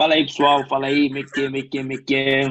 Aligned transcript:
Fala 0.00 0.14
aí, 0.14 0.24
pessoal. 0.24 0.64
Fala 0.68 0.86
aí, 0.86 1.10
me 1.10 1.24
que, 1.24 1.48
me 1.48 1.64
que, 1.64 1.82
me 1.82 1.98
que. 1.98 2.42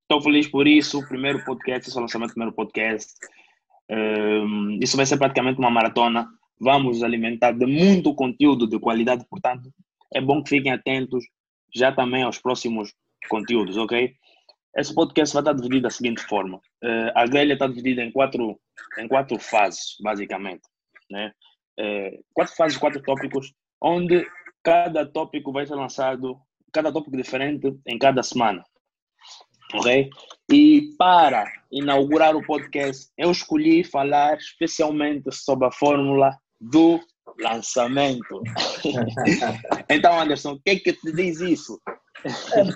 Estou 0.00 0.22
feliz 0.22 0.48
por 0.48 0.66
isso. 0.66 1.06
Primeiro 1.06 1.44
podcast, 1.44 1.90
esse 1.90 1.98
o 1.98 2.00
lançamento 2.00 2.30
do 2.30 2.32
primeiro 2.32 2.56
podcast. 2.56 3.12
Um, 3.90 4.78
isso 4.82 4.96
vai 4.96 5.04
ser 5.04 5.18
praticamente 5.18 5.58
uma 5.58 5.70
maratona. 5.70 6.26
Vamos 6.58 7.02
alimentar 7.02 7.52
de 7.52 7.66
muito 7.66 8.14
conteúdo 8.14 8.66
de 8.66 8.78
qualidade, 8.78 9.26
portanto, 9.28 9.70
é 10.14 10.22
bom 10.22 10.42
que 10.42 10.48
fiquem 10.48 10.72
atentos 10.72 11.22
já 11.74 11.92
também 11.92 12.22
aos 12.22 12.38
próximos 12.38 12.94
conteúdos, 13.28 13.76
ok? 13.76 14.14
Esse 14.74 14.94
podcast 14.94 15.34
vai 15.34 15.42
estar 15.42 15.52
dividido 15.52 15.82
da 15.82 15.90
seguinte 15.90 16.22
forma: 16.22 16.56
uh, 16.56 17.12
a 17.14 17.26
grelha 17.26 17.52
está 17.52 17.66
dividida 17.66 18.02
em 18.02 18.10
quatro, 18.10 18.58
em 18.98 19.06
quatro 19.06 19.38
fases, 19.38 19.96
basicamente. 20.00 20.62
Né? 21.10 21.30
Uh, 21.78 22.24
quatro 22.32 22.54
fases, 22.56 22.78
quatro 22.78 23.02
tópicos, 23.02 23.52
onde 23.82 24.26
cada 24.62 25.04
tópico 25.06 25.52
vai 25.52 25.66
ser 25.66 25.74
lançado, 25.74 26.38
cada 26.72 26.92
tópico 26.92 27.16
diferente 27.16 27.76
em 27.86 27.98
cada 27.98 28.22
semana. 28.22 28.64
Ok? 29.74 30.10
E 30.50 30.94
para 30.98 31.50
inaugurar 31.70 32.36
o 32.36 32.44
podcast, 32.44 33.10
eu 33.16 33.30
escolhi 33.30 33.82
falar 33.82 34.36
especialmente 34.36 35.32
sobre 35.32 35.66
a 35.66 35.72
fórmula 35.72 36.36
do 36.60 37.00
lançamento. 37.40 38.42
então, 39.88 40.20
Anderson, 40.20 40.52
o 40.52 40.60
que 40.60 40.70
é 40.70 40.76
que 40.76 40.92
te 40.92 41.12
diz 41.12 41.40
isso? 41.40 41.80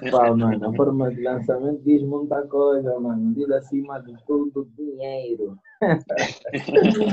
Epá, 0.02 0.34
mano, 0.34 0.70
a 0.70 0.74
forma 0.74 1.14
de 1.14 1.22
lançamento 1.22 1.82
diz 1.84 2.02
muita 2.02 2.42
coisa, 2.48 2.98
mano. 2.98 3.32
Diz 3.34 3.48
acima 3.50 4.00
de 4.00 4.16
tudo 4.26 4.68
dinheiro. 4.76 5.56
é, 5.82 5.96
diz 6.88 7.08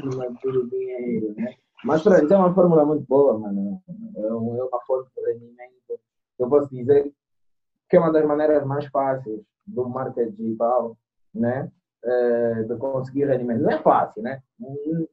acima 0.00 0.30
de 0.30 0.40
tudo 0.40 0.68
dinheiro, 0.68 1.34
né? 1.36 1.54
Mas 1.84 2.02
pronto, 2.02 2.32
é 2.32 2.36
uma 2.36 2.54
fórmula 2.54 2.84
muito 2.84 3.06
boa, 3.06 3.38
mano. 3.38 3.82
É, 4.16 4.20
é 4.20 4.32
uma 4.32 4.80
fonte 4.86 5.10
de 5.16 5.32
rendimento. 5.32 6.00
Eu 6.38 6.48
posso 6.48 6.68
dizer 6.70 7.12
que 7.88 7.96
é 7.96 8.00
uma 8.00 8.12
das 8.12 8.24
maneiras 8.24 8.64
mais 8.64 8.86
fáceis 8.86 9.40
do 9.66 9.88
marketing 9.88 10.30
digital, 10.32 10.96
né? 11.34 11.70
É, 12.04 12.62
de 12.64 12.76
conseguir 12.76 13.26
rendimento. 13.26 13.62
Não 13.62 13.70
é 13.70 13.78
fácil, 13.78 14.22
né? 14.22 14.42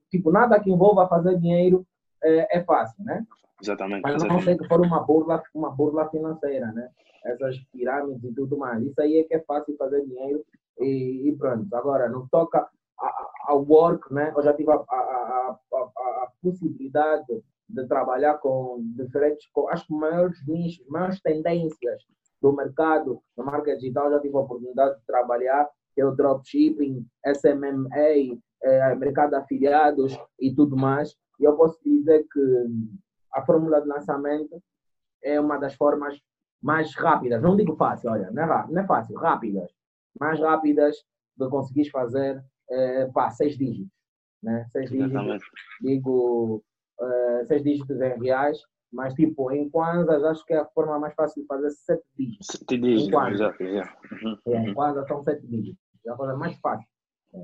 Tipo, 0.09 0.31
nada 0.31 0.59
que 0.59 0.71
envolva 0.71 1.07
fazer 1.07 1.37
dinheiro 1.37 1.85
é, 2.23 2.57
é 2.57 2.63
fácil, 2.63 3.03
né? 3.03 3.25
Exatamente. 3.61 4.01
Mas 4.01 4.23
não 4.23 4.39
sei 4.39 4.57
que 4.57 4.67
for 4.67 4.79
uma 4.81 5.01
burla, 5.01 5.43
uma 5.53 5.69
burla 5.69 6.09
financeira, 6.09 6.71
né? 6.71 6.89
Essas 7.25 7.57
pirâmides 7.71 8.23
e 8.23 8.33
tudo 8.33 8.57
mais. 8.57 8.81
Isso 8.83 8.99
aí 9.01 9.19
é 9.19 9.23
que 9.23 9.35
é 9.35 9.39
fácil 9.41 9.75
fazer 9.77 10.05
dinheiro 10.05 10.43
e, 10.79 11.29
e 11.29 11.35
pronto. 11.35 11.67
Agora, 11.75 12.07
não 12.09 12.27
toca 12.27 12.67
ao 13.45 13.63
work, 13.63 14.13
né? 14.13 14.33
Eu 14.35 14.43
já 14.43 14.53
tive 14.53 14.71
a, 14.71 14.75
a, 14.75 14.77
a, 14.77 15.57
a, 15.73 16.18
possibilidade 16.41 17.43
de 17.67 17.87
trabalhar 17.87 18.35
com 18.39 18.81
diferentes, 18.95 19.47
com 19.53 19.69
as 19.69 19.87
maiores 19.87 20.45
nichos, 20.47 20.85
maiores 20.87 21.21
tendências 21.21 22.03
do 22.41 22.53
mercado, 22.53 23.21
da 23.37 23.43
marca 23.43 23.75
digital, 23.75 24.09
já 24.09 24.19
tive 24.19 24.35
a 24.35 24.39
oportunidade 24.39 24.99
de 24.99 25.05
trabalhar, 25.05 25.69
que 25.93 26.01
é 26.01 26.05
o 26.05 26.15
dropshipping, 26.15 27.05
SMMA, 27.25 28.39
eh, 28.63 28.95
mercado 28.95 29.31
de 29.31 29.35
afiliados 29.35 30.17
e 30.39 30.53
tudo 30.53 30.75
mais. 30.75 31.15
E 31.39 31.43
eu 31.43 31.55
posso 31.55 31.79
dizer 31.83 32.25
que 32.31 32.65
a 33.33 33.45
fórmula 33.45 33.81
de 33.81 33.87
lançamento 33.87 34.61
é 35.23 35.39
uma 35.39 35.57
das 35.57 35.75
formas 35.75 36.19
mais 36.61 36.93
rápidas, 36.95 37.41
não 37.41 37.55
digo 37.55 37.75
fácil, 37.75 38.11
olha, 38.11 38.29
não 38.31 38.43
é, 38.43 38.67
não 38.69 38.81
é 38.81 38.85
fácil, 38.85 39.15
rápidas, 39.17 39.71
mais 40.19 40.39
rápidas 40.39 40.95
de 41.37 41.49
conseguir 41.49 41.89
fazer 41.89 42.43
é, 42.69 43.05
pá, 43.07 43.29
seis 43.29 43.57
dígitos. 43.57 43.98
Né? 44.41 44.65
Seis 44.71 44.89
dígitos, 44.89 45.41
digo 45.81 46.63
uh, 46.99 47.45
seis 47.45 47.63
dígitos 47.63 47.99
em 47.99 48.19
reais, 48.19 48.57
mas 48.91 49.13
tipo, 49.13 49.51
em 49.51 49.69
kwanzas 49.69 50.23
acho 50.23 50.45
que 50.45 50.53
é 50.53 50.59
a 50.59 50.65
forma 50.65 50.97
mais 50.97 51.13
fácil 51.13 51.41
de 51.41 51.47
fazer 51.47 51.69
sete 51.71 52.03
dígitos. 52.17 52.47
Sete 52.47 52.77
dígitos, 52.77 53.31
exato. 53.31 53.63
Uhum. 53.63 54.37
É, 54.47 54.57
em 54.57 54.73
kwanzas 54.73 55.07
são 55.07 55.23
sete 55.23 55.45
dígitos, 55.45 55.81
é 56.05 56.11
a 56.11 56.15
coisa 56.15 56.35
mais 56.35 56.57
fácil. 56.59 56.87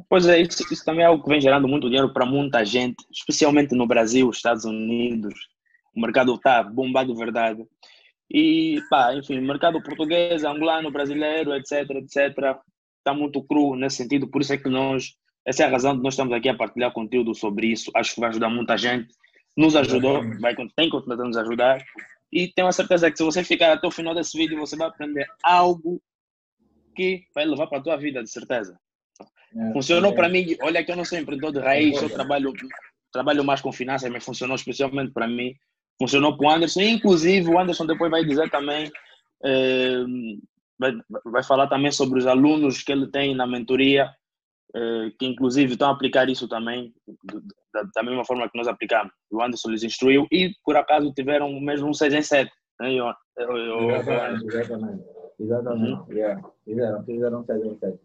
Pois 0.09 0.27
é, 0.27 0.41
isso, 0.41 0.63
isso 0.73 0.83
também 0.83 1.03
é 1.03 1.07
algo 1.07 1.23
que 1.23 1.29
vem 1.29 1.39
gerando 1.39 1.67
muito 1.67 1.87
dinheiro 1.87 2.11
para 2.11 2.25
muita 2.25 2.65
gente, 2.65 3.05
especialmente 3.11 3.75
no 3.75 3.85
Brasil, 3.85 4.29
Estados 4.29 4.65
Unidos. 4.65 5.33
O 5.95 6.01
mercado 6.01 6.33
está 6.33 6.63
bombado 6.63 7.13
de 7.13 7.19
verdade. 7.19 7.63
E, 8.29 8.81
pá, 8.89 9.13
enfim, 9.13 9.39
mercado 9.39 9.81
português, 9.83 10.43
angolano, 10.43 10.91
brasileiro, 10.91 11.53
etc, 11.53 11.89
etc, 11.91 12.57
está 12.97 13.13
muito 13.13 13.43
cru 13.43 13.75
nesse 13.75 13.97
sentido, 13.97 14.27
por 14.27 14.41
isso 14.41 14.53
é 14.53 14.57
que 14.57 14.67
nós, 14.67 15.15
essa 15.45 15.63
é 15.63 15.65
a 15.65 15.69
razão 15.69 15.95
de 15.95 16.01
nós 16.01 16.13
estamos 16.13 16.33
aqui 16.33 16.49
a 16.49 16.55
partilhar 16.55 16.91
conteúdo 16.91 17.33
sobre 17.35 17.67
isso. 17.67 17.91
Acho 17.95 18.15
que 18.15 18.19
vai 18.19 18.29
ajudar 18.29 18.49
muita 18.49 18.77
gente. 18.77 19.13
Nos 19.55 19.75
ajudou, 19.75 20.21
vai, 20.39 20.55
tem 20.75 20.89
continuar 20.89 21.21
a 21.21 21.27
nos 21.27 21.37
ajudar. 21.37 21.83
E 22.31 22.47
tenho 22.47 22.67
a 22.67 22.71
certeza 22.71 23.09
que 23.09 23.17
se 23.17 23.23
você 23.23 23.43
ficar 23.43 23.71
até 23.71 23.87
o 23.87 23.91
final 23.91 24.13
desse 24.13 24.37
vídeo, 24.37 24.57
você 24.57 24.75
vai 24.75 24.87
aprender 24.87 25.25
algo 25.43 26.01
que 26.95 27.23
vai 27.33 27.45
levar 27.45 27.67
para 27.67 27.77
a 27.77 27.81
tua 27.81 27.95
vida, 27.95 28.23
de 28.23 28.29
certeza. 28.29 28.77
É, 29.55 29.71
funcionou 29.71 30.11
é. 30.11 30.15
para 30.15 30.27
mim. 30.27 30.57
Olha 30.61 30.83
que 30.83 30.91
eu 30.91 30.95
não 30.95 31.05
sou 31.05 31.17
empreendedor 31.17 31.53
de 31.53 31.59
raiz, 31.59 32.01
eu 32.01 32.09
trabalho, 32.09 32.51
trabalho 33.13 33.43
mais 33.43 33.61
com 33.61 33.71
finanças, 33.71 34.11
mas 34.11 34.25
funcionou 34.25 34.55
especialmente 34.55 35.13
para 35.13 35.27
mim. 35.27 35.55
Funcionou 35.97 36.35
para 36.35 36.47
o 36.47 36.49
Anderson. 36.49 36.81
Inclusive, 36.81 37.49
o 37.49 37.59
Anderson 37.59 37.85
depois 37.85 38.11
vai 38.11 38.25
dizer 38.25 38.49
também 38.49 38.91
eh, 39.43 40.03
vai, 40.77 40.93
vai 41.25 41.43
falar 41.43 41.67
também 41.67 41.91
sobre 41.91 42.19
os 42.19 42.27
alunos 42.27 42.81
que 42.81 42.91
ele 42.91 43.07
tem 43.07 43.35
na 43.35 43.47
mentoria, 43.47 44.09
que 45.17 45.25
inclusive 45.25 45.73
estão 45.73 45.89
a 45.89 45.91
aplicar 45.93 46.29
isso 46.29 46.47
também, 46.47 46.93
da, 47.73 47.83
da, 47.95 48.03
mesma 48.03 48.25
forma 48.25 48.49
que 48.49 48.57
nós 48.57 48.67
aplicamos. 48.67 49.11
O 49.31 49.41
Anderson 49.41 49.69
lhes 49.69 49.83
instruiu 49.83 50.27
e, 50.31 50.51
por 50.63 50.75
acaso, 50.75 51.13
tiveram 51.13 51.59
mesmo 51.59 51.87
um 51.87 51.93
6 51.93 52.13
em 52.13 52.21
7. 52.21 52.51
Né, 52.79 52.93
eu, 52.93 53.05
eu, 53.37 53.57
eu, 53.57 53.91
exatamente, 53.91 54.45
exatamente. 54.45 55.03
Exatamente. 55.39 55.91
Uhum. 55.91 56.13
Yeah. 56.13 56.49
Fizeram, 56.63 57.03
fizeram 57.03 57.45
6 57.45 57.65
em 57.65 57.77
7. 57.77 57.99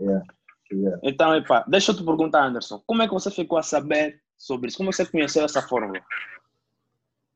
Yeah. 0.00 0.26
Yeah. 0.72 1.00
Então, 1.02 1.34
epa, 1.34 1.64
deixa 1.66 1.90
eu 1.90 1.96
te 1.96 2.04
perguntar, 2.04 2.44
Anderson, 2.44 2.80
como 2.86 3.02
é 3.02 3.08
que 3.08 3.12
você 3.12 3.30
ficou 3.30 3.58
a 3.58 3.62
saber 3.62 4.20
sobre 4.36 4.68
isso? 4.68 4.78
Como 4.78 4.92
você 4.92 5.04
conheceu 5.04 5.44
essa 5.44 5.62
fórmula? 5.62 6.00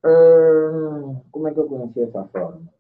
Uh, 0.04 1.20
como 1.32 1.48
é 1.48 1.52
que 1.52 1.58
eu 1.58 1.66
conheci 1.66 2.02
essa 2.02 2.24
fórmula? 2.24 2.73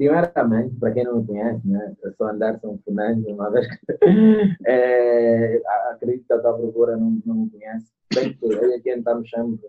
Primeiramente, 0.00 0.76
para 0.76 0.92
quem 0.92 1.04
não 1.04 1.20
me 1.20 1.26
conhece, 1.26 1.68
né, 1.68 1.94
eu 2.02 2.14
sou 2.14 2.26
Anderson 2.26 2.78
Fernandes, 2.86 3.26
uma 3.26 3.50
vez 3.50 3.66
que 3.68 3.76
é, 4.66 5.60
acredito 5.90 6.26
que 6.26 6.32
a 6.32 6.40
tua 6.40 6.54
procura 6.54 6.96
não, 6.96 7.20
não 7.26 7.34
me 7.34 7.50
conhece. 7.50 7.92
Bem 8.14 8.34
ele 8.40 8.76
aqui 8.76 8.88
estamos 8.88 9.28
sempre 9.28 9.68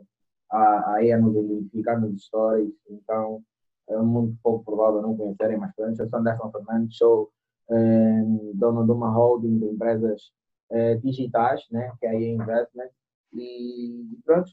a, 0.50 0.94
a 0.94 1.04
ir 1.04 1.20
nos 1.20 1.36
identificar 1.36 2.00
nos 2.00 2.24
stories, 2.24 2.74
então 2.90 3.44
é 3.90 3.98
muito 3.98 4.38
pouco 4.42 4.64
provável 4.64 5.02
não 5.02 5.18
conhecerem, 5.18 5.58
mas 5.58 5.76
pronto, 5.76 6.02
eu 6.02 6.10
sou 6.10 6.20
Anderson 6.20 6.50
Fernandes, 6.50 6.98
sou 6.98 7.30
é, 7.70 8.24
dono 8.54 8.86
de 8.86 8.92
uma 8.94 9.12
holding 9.12 9.60
de 9.60 9.66
empresas 9.66 10.32
é, 10.70 10.96
digitais, 10.96 11.68
né, 11.70 11.92
que 12.00 12.06
é 12.06 12.10
a 12.12 12.16
Investment, 12.16 12.90
e 13.34 14.18
pronto, 14.24 14.50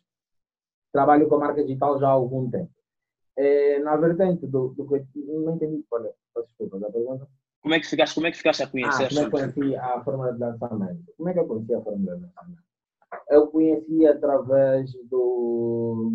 trabalho 0.93 1.29
com 1.29 1.37
a 1.37 1.39
marca 1.39 1.63
digital 1.63 2.01
já 2.01 2.09
há 2.09 2.11
algum 2.11 2.51
tempo 2.51 2.78
é, 3.39 3.79
na 3.79 3.97
vertente 3.97 4.47
do, 4.49 4.75
do 4.77 4.85
não 5.15 5.55
entendi 5.55 5.85
qual 5.89 6.05
é, 6.05 6.13
desculpa, 6.45 6.79
da 6.81 6.91
pergunta. 6.91 7.27
Como 7.63 7.75
é 7.75 7.81
que 7.81 7.87
ficaste, 7.87 8.15
como 8.15 8.27
é 8.27 8.31
que 8.33 8.37
ficaste 8.37 8.63
a 8.65 8.67
conhecer? 8.67 9.05
Ah, 9.05 9.09
como 9.09 9.21
é 9.21 9.25
que 9.25 9.31
conheci 9.31 9.77
a 9.77 10.01
fórmula 10.03 10.33
de 10.33 10.41
lançamento? 10.41 11.05
Como 11.17 11.29
é 11.29 11.33
que 11.33 11.39
eu 11.39 11.47
conheci 11.47 11.75
a 11.75 11.81
fórmula 11.81 12.17
de 12.17 12.23
lançamento? 12.23 12.63
Eu 13.31 13.47
conheci 13.47 14.07
através 14.07 14.93
do, 15.09 16.11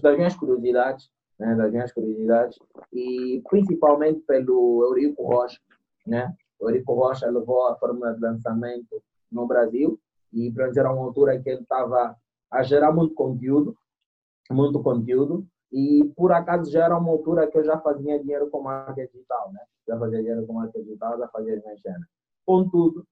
das 0.00 0.16
minhas 0.16 0.36
curiosidades, 0.36 1.10
né, 1.38 1.56
das 1.56 1.72
minhas 1.72 1.92
curiosidades, 1.92 2.58
e 2.92 3.42
principalmente 3.50 4.20
pelo 4.20 4.84
Eurico 4.84 5.24
Rocha, 5.24 5.58
né? 6.06 6.32
O 6.60 6.68
Eurico 6.68 6.94
Rocha 6.94 7.28
levou 7.28 7.66
a 7.66 7.76
fórmula 7.76 8.14
de 8.14 8.20
lançamento 8.20 9.02
no 9.30 9.46
Brasil, 9.46 9.98
e 10.32 10.52
para 10.52 10.70
era 10.76 10.92
uma 10.92 11.04
altura 11.04 11.38
que 11.40 11.50
ele 11.50 11.62
estava 11.62 12.16
a 12.50 12.62
gerar 12.62 12.92
muito 12.92 13.14
conteúdo, 13.14 13.76
muito 14.50 14.80
conteúdo, 14.82 15.46
e 15.72 16.04
por 16.14 16.32
acaso 16.32 16.70
já 16.70 16.84
era 16.84 16.98
uma 16.98 17.10
altura 17.10 17.46
que 17.46 17.56
eu 17.56 17.64
já 17.64 17.78
fazia 17.80 18.20
dinheiro 18.20 18.50
com 18.50 18.60
marca 18.60 19.06
digital, 19.06 19.50
né? 19.52 19.60
Já 19.88 19.98
fazia 19.98 20.18
dinheiro 20.18 20.46
com 20.46 20.52
marca 20.52 20.78
digital, 20.78 21.18
já 21.18 21.26
fazia 21.28 21.58
dinheiro 21.58 21.80
cena. 21.80 22.06
Contudo, 22.44 23.06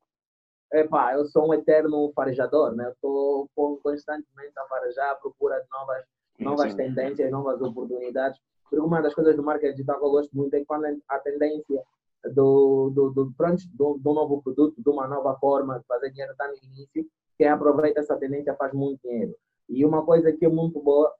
epá, 0.70 1.14
eu 1.14 1.25
sou 1.25 1.49
um 1.49 1.55
eterno 1.55 2.12
farejador, 2.14 2.75
né? 2.76 2.90
Estou 2.90 3.49
constantemente 3.55 4.52
a 4.58 4.64
farejar, 4.69 5.12
à 5.12 5.14
procura 5.14 5.58
de 5.58 5.67
novas, 5.70 6.05
novas 6.38 6.75
tendências, 6.75 7.31
novas 7.31 7.62
oportunidades. 7.62 8.38
Porque 8.62 8.84
uma 8.84 9.00
das 9.00 9.14
coisas 9.14 9.34
do 9.34 9.43
marketing 9.43 9.73
digital 9.73 9.99
que 9.99 10.05
eu 10.05 10.11
gosto 10.11 10.37
muito 10.37 10.52
é 10.55 10.64
quando 10.67 10.84
a 11.08 11.19
tendência 11.20 11.82
do, 12.34 12.90
do, 12.90 13.11
do, 13.11 13.32
pronto, 13.32 13.62
do, 13.73 13.99
do 13.99 14.12
novo 14.12 14.43
produto, 14.43 14.75
de 14.76 14.90
uma 14.90 15.08
nova 15.08 15.34
forma 15.38 15.79
de 15.79 15.87
fazer 15.87 16.11
dinheiro 16.11 16.32
está 16.32 16.46
no 16.46 16.56
início, 16.62 17.06
quem 17.38 17.49
aproveita 17.49 18.00
essa 18.00 18.19
tendência 18.19 18.55
faz 18.55 18.75
muito 18.75 19.00
dinheiro. 19.02 19.34
E 19.67 19.84
uma 19.87 20.05
coisa 20.05 20.31
que 20.31 20.44
é 20.44 20.49
muito 20.49 20.81
boa 20.82 21.11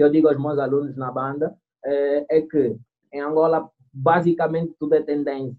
que 0.00 0.04
eu 0.04 0.10
digo 0.10 0.28
aos 0.28 0.40
meus 0.40 0.58
alunos 0.58 0.96
na 0.96 1.12
banda 1.12 1.54
é, 1.84 2.38
é 2.38 2.40
que 2.40 2.74
em 3.12 3.20
Angola 3.20 3.70
basicamente 3.92 4.74
tudo 4.78 4.94
é 4.94 5.02
tendência, 5.02 5.54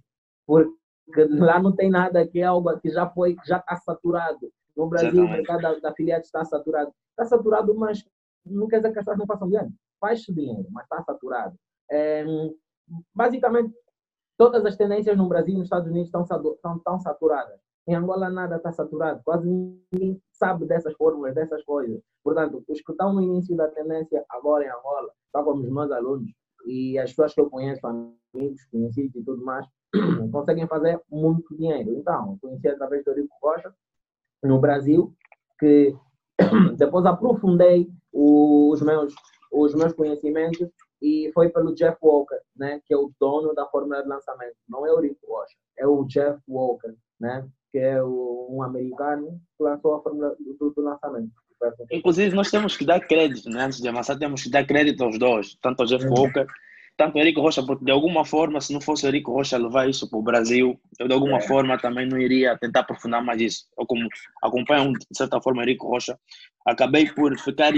porque 0.47 1.25
lá 1.29 1.61
não 1.61 1.71
tem 1.75 1.91
nada 1.91 2.25
que 2.25 2.39
é 2.39 2.45
algo 2.45 2.75
que 2.79 2.89
já 2.89 3.07
foi, 3.07 3.35
já 3.45 3.57
está 3.57 3.75
saturado. 3.75 4.51
No 4.75 4.87
Brasil, 4.87 5.23
o 5.23 5.29
mercado 5.29 5.61
da, 5.61 5.79
da 5.79 5.89
afiliados 5.89 6.25
está 6.25 6.43
saturado. 6.43 6.91
Está 7.11 7.25
saturado, 7.25 7.75
mas 7.75 8.03
não 8.43 8.67
quer 8.67 8.77
dizer 8.77 8.93
que 8.93 8.97
as 8.97 9.05
pessoas 9.05 9.19
não 9.19 9.27
façam 9.27 9.47
dinheiro. 9.47 9.71
faz-se 9.99 10.33
dinheiro, 10.33 10.65
mas 10.71 10.85
está 10.85 11.03
saturado. 11.03 11.55
É, 11.91 12.25
basicamente, 13.13 13.75
todas 14.39 14.65
as 14.65 14.75
tendências 14.75 15.15
no 15.15 15.27
Brasil 15.27 15.53
e 15.53 15.57
nos 15.57 15.65
Estados 15.65 15.87
Unidos 15.87 16.07
estão, 16.07 16.23
estão, 16.23 16.77
estão 16.77 16.99
saturadas. 16.99 17.59
Em 17.87 17.93
Angola 17.93 18.27
nada 18.27 18.55
está 18.55 18.71
saturado, 18.71 19.21
quase 19.23 19.47
ninguém 19.47 20.19
sabe 20.41 20.65
dessas 20.65 20.95
fórmulas, 20.95 21.35
dessas 21.35 21.63
coisas. 21.63 22.01
Portanto, 22.23 22.63
os 22.67 22.81
que 22.81 22.91
estão 22.91 23.13
no 23.13 23.21
início 23.21 23.55
da 23.55 23.67
tendência 23.67 24.25
agora 24.27 24.65
em 24.65 24.69
Angola, 24.69 25.11
tal 25.31 25.43
como 25.43 25.61
os 25.63 25.69
meus 25.69 25.91
alunos 25.91 26.31
e 26.65 26.97
as 26.97 27.11
pessoas 27.11 27.35
que 27.35 27.41
eu 27.41 27.49
conheço, 27.49 27.85
amigos, 27.85 28.65
conhecidos 28.71 29.15
e 29.15 29.23
tudo 29.23 29.45
mais, 29.45 29.65
conseguem 30.31 30.67
fazer 30.67 30.99
muito 31.11 31.55
dinheiro. 31.55 31.93
Então, 31.93 32.39
conheci 32.41 32.67
através 32.67 33.05
do 33.05 33.13
Rico 33.13 33.35
Rocha, 33.41 33.71
no 34.43 34.59
Brasil, 34.59 35.13
que 35.59 35.95
depois 36.75 37.05
aprofundei 37.05 37.87
os 38.11 38.81
meus, 38.81 39.13
os 39.51 39.75
meus 39.75 39.93
conhecimentos 39.93 40.67
e 40.99 41.31
foi 41.35 41.49
pelo 41.49 41.75
Jeff 41.75 41.97
Walker, 42.01 42.39
né, 42.55 42.81
que 42.85 42.93
é 42.93 42.97
o 42.97 43.11
dono 43.19 43.53
da 43.53 43.67
fórmula 43.67 44.01
de 44.01 44.09
lançamento. 44.09 44.55
Não 44.67 44.87
é 44.87 44.91
o 44.91 44.99
Rick 44.99 45.19
Rocha, 45.27 45.55
é 45.77 45.85
o 45.85 46.03
Jeff 46.05 46.41
Walker, 46.47 46.95
né, 47.19 47.47
que 47.71 47.79
é 47.79 48.03
um 48.03 48.61
americano 48.63 49.39
que 49.57 49.63
lançou 49.63 49.95
a 49.95 50.01
fórmula 50.01 50.35
do, 50.39 50.71
do 50.71 50.81
lançamento. 50.81 51.31
Inclusive, 51.91 52.35
nós 52.35 52.49
temos 52.49 52.75
que 52.75 52.83
dar 52.83 52.99
crédito, 52.99 53.49
né? 53.49 53.65
antes 53.65 53.79
de 53.79 53.87
avançar, 53.87 54.17
temos 54.17 54.43
que 54.43 54.49
dar 54.49 54.65
crédito 54.65 55.03
aos 55.03 55.19
dois, 55.19 55.55
tanto 55.61 55.81
ao 55.81 55.85
Jeff 55.85 56.05
uhum. 56.05 56.13
Walker 56.13 56.47
tanto 57.01 57.17
o 57.17 57.19
Erico 57.19 57.41
Rocha, 57.41 57.63
porque 57.63 57.83
de 57.83 57.91
alguma 57.91 58.23
forma, 58.23 58.61
se 58.61 58.71
não 58.71 58.79
fosse 58.79 59.05
o 59.05 59.09
Erico 59.09 59.31
Rocha 59.31 59.57
levar 59.57 59.89
isso 59.89 60.07
para 60.07 60.19
o 60.19 60.21
Brasil, 60.21 60.79
eu 60.99 61.07
de 61.07 61.13
alguma 61.13 61.37
é. 61.37 61.41
forma 61.41 61.75
também 61.77 62.07
não 62.07 62.19
iria 62.19 62.55
tentar 62.57 62.81
aprofundar 62.81 63.23
mais 63.23 63.41
isso. 63.41 63.65
Eu, 63.77 63.87
como 63.87 64.07
acompanho 64.43 64.93
de 64.93 65.17
certa 65.17 65.41
forma 65.41 65.61
o 65.61 65.63
Erico 65.63 65.87
Rocha, 65.87 66.15
acabei 66.65 67.11
por 67.11 67.35
ficar 67.39 67.73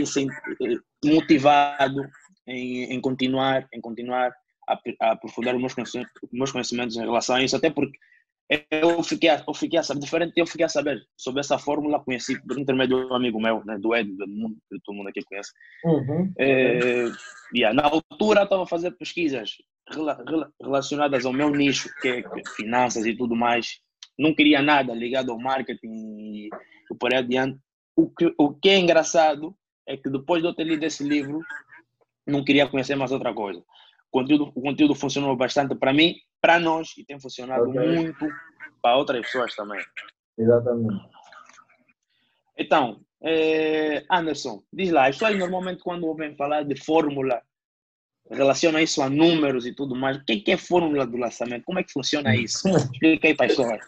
motivado 1.06 2.06
em, 2.46 2.94
em 2.94 3.00
continuar, 3.00 3.66
em 3.74 3.80
continuar 3.80 4.34
a, 4.68 4.80
a 5.02 5.12
aprofundar 5.12 5.56
os 5.56 5.62
meus, 5.62 5.74
conhecimentos, 5.74 6.12
meus 6.32 6.52
conhecimentos 6.52 6.98
em 6.98 7.02
relação 7.02 7.38
a 7.38 7.44
isso, 7.44 7.56
até 7.56 7.70
porque 7.70 7.98
eu 8.70 9.02
fiquei, 9.04 9.30
eu 9.30 9.54
fiquei 9.54 9.80
a 9.80 9.84
saber, 9.84 10.02
diferente, 10.02 10.34
eu 10.36 10.46
fiquei 10.46 10.66
a 10.66 10.70
saber 10.70 11.02
sobre 11.18 11.40
essa 11.40 11.58
fórmula, 11.58 12.04
conheci 12.04 12.42
por 12.46 12.60
intermédio 12.60 13.06
de 13.06 13.12
um 13.12 13.16
amigo 13.16 13.40
meu, 13.40 13.64
né, 13.66 13.78
do 13.78 13.96
Ed, 13.96 14.12
do 14.12 14.28
mundo, 14.28 14.58
que 14.70 14.80
todo 14.84 14.96
mundo 14.96 15.10
aqui 15.10 15.22
conhece. 15.24 15.52
Uhum. 15.86 16.34
É, 16.38 17.06
yeah, 17.56 17.74
na 17.74 17.88
altura 17.88 18.44
estava 18.44 18.64
a 18.64 18.68
fazer 18.68 18.92
pesquisas 18.92 19.58
relacionadas 20.62 21.26
ao 21.26 21.34
meu 21.34 21.50
nicho, 21.50 21.90
que 22.02 22.22
que 22.22 22.40
é 22.40 22.44
finanças 22.56 23.06
e 23.06 23.16
tudo 23.16 23.36
mais. 23.36 23.80
Não 24.18 24.34
queria 24.34 24.62
nada 24.62 24.94
ligado 24.94 25.32
ao 25.32 25.40
marketing 25.40 25.88
e 25.88 26.50
por 27.00 27.14
aí 27.14 27.20
adiante. 27.20 27.60
O 27.96 28.10
que, 28.10 28.34
o 28.38 28.54
que 28.54 28.70
é 28.70 28.80
engraçado 28.80 29.56
é 29.88 29.98
que 29.98 30.10
depois 30.10 30.42
de 30.42 30.48
eu 30.48 30.54
ter 30.54 30.64
lido 30.64 30.84
esse 30.84 31.04
livro, 31.04 31.42
não 32.26 32.44
queria 32.44 32.68
conhecer 32.68 32.96
mais 32.96 33.12
outra 33.12 33.34
coisa. 33.34 33.64
O 34.14 34.20
conteúdo, 34.20 34.52
o 34.54 34.62
conteúdo 34.62 34.94
funcionou 34.94 35.36
bastante 35.36 35.74
para 35.74 35.92
mim 35.92 36.16
para 36.40 36.60
nós 36.60 36.96
e 37.00 37.04
tem 37.04 37.20
funcionado 37.20 37.68
okay. 37.68 37.96
muito 37.96 38.28
para 38.80 38.96
outras 38.96 39.22
pessoas 39.22 39.56
também. 39.56 39.84
Exatamente. 40.38 41.04
Então, 42.56 43.02
eh, 43.24 44.06
Anderson, 44.12 44.62
diz 44.72 44.92
lá, 44.92 45.08
as 45.08 45.18
pessoas 45.18 45.40
normalmente 45.40 45.82
quando 45.82 46.06
ouvem 46.06 46.36
falar 46.36 46.62
de 46.62 46.76
fórmula 46.76 47.42
relaciona 48.30 48.82
isso 48.82 49.02
a 49.02 49.10
números 49.10 49.66
e 49.66 49.74
tudo 49.74 49.94
mais. 49.96 50.18
O 50.18 50.24
que 50.24 50.52
é, 50.52 50.58
fórmula 50.58 51.06
do 51.06 51.18
lançamento? 51.18 51.64
Como 51.66 51.80
é 51.80 51.84
que 51.84 51.92
funciona 51.92 52.34
isso? 52.36 52.70
Explica 52.70 53.28
aí 53.28 53.36
para 53.36 53.48
as 53.48 53.56
pessoas. 53.56 53.82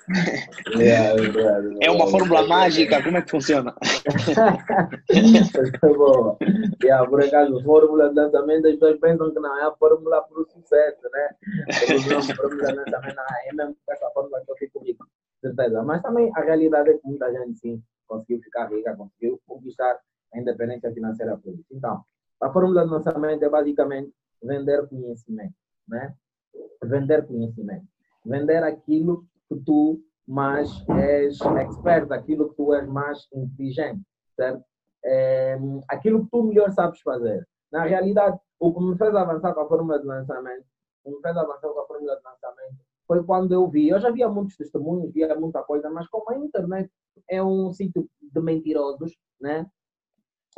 É, 1.81 1.89
uma 1.89 2.07
fórmula 2.07 2.45
mágica? 2.45 3.01
Como 3.01 3.15
é 3.17 3.21
que 3.21 3.31
funciona? 3.31 3.73
Boa. 5.81 6.37
Yeah, 6.83 7.09
por 7.09 7.23
acaso, 7.23 7.63
fórmula 7.63 8.09
de 8.09 8.15
lançamento, 8.15 8.67
as 8.67 8.73
pessoas 8.73 8.99
pensam 8.99 9.33
que 9.33 9.39
não 9.39 9.57
é 9.59 9.63
a 9.63 9.71
fórmula 9.71 10.21
para 10.21 10.41
o 10.41 10.45
sucesso, 10.45 11.09
né? 11.11 11.29
A 11.69 11.73
fórmula 12.35 12.67
de 12.67 12.75
lançamento 12.75 13.19
é 13.45 13.53
mesmo 13.53 13.77
essa 13.89 14.09
fórmula 14.13 14.41
que 14.45 14.51
eu 14.51 14.57
fico 14.57 14.83
rico, 14.83 15.07
certeza. 15.41 15.81
Mas 15.83 16.01
também 16.01 16.29
a 16.35 16.41
realidade 16.41 16.89
é 16.89 16.93
que 16.93 17.07
muita 17.07 17.31
gente, 17.31 17.57
sim, 17.59 17.81
conseguiu 18.07 18.41
ficar 18.41 18.67
rica, 18.67 18.93
conseguiu 18.95 19.39
conquistar 19.47 19.97
a 20.33 20.39
independência 20.39 20.91
financeira 20.91 21.37
por 21.37 21.53
isso. 21.53 21.65
Então, 21.71 22.03
a 22.41 22.51
fórmula 22.51 22.85
de 22.85 22.91
lançamento 22.91 23.43
é 23.43 23.49
basicamente 23.49 24.11
vender 24.41 24.87
conhecimento, 24.87 25.55
né? 25.87 26.15
Vender 26.83 27.25
conhecimento. 27.25 27.85
Vender 28.25 28.63
aquilo 28.63 29.25
que 29.47 29.55
tu 29.65 30.01
mais 30.27 30.69
és 30.89 31.39
expert, 31.41 32.11
aquilo 32.11 32.49
que 32.49 32.55
tu 32.55 32.73
és 32.73 32.87
mais 32.87 33.27
inteligente, 33.33 34.01
certo? 34.35 34.63
É, 35.03 35.57
aquilo 35.87 36.23
que 36.23 36.31
tu 36.31 36.43
melhor 36.43 36.71
sabes 36.71 36.99
fazer. 37.01 37.47
Na 37.71 37.83
realidade, 37.83 38.39
o 38.59 38.73
que 38.73 38.83
me 38.83 38.97
fez 38.97 39.13
avançar 39.15 39.53
com 39.53 39.61
a 39.61 39.67
fórmula 39.67 39.99
de 39.99 40.05
lançamento, 40.05 40.65
o 41.03 41.09
que 41.09 41.15
me 41.15 41.21
fez 41.21 41.37
avançar 41.37 41.69
com 41.69 41.79
a 41.79 41.85
fórmula 41.85 42.15
de 42.15 42.23
lançamento, 42.23 42.75
foi 43.07 43.23
quando 43.23 43.53
eu 43.53 43.67
vi, 43.69 43.89
eu 43.89 43.99
já 43.99 44.09
via 44.09 44.27
muitos 44.27 44.57
testemunhos, 44.57 45.13
via 45.13 45.33
muita 45.35 45.61
coisa, 45.61 45.89
mas 45.89 46.07
como 46.07 46.29
a 46.31 46.37
internet 46.37 46.89
é 47.29 47.43
um 47.43 47.71
sítio 47.71 48.09
de 48.19 48.41
mentirosos, 48.41 49.15
né? 49.39 49.69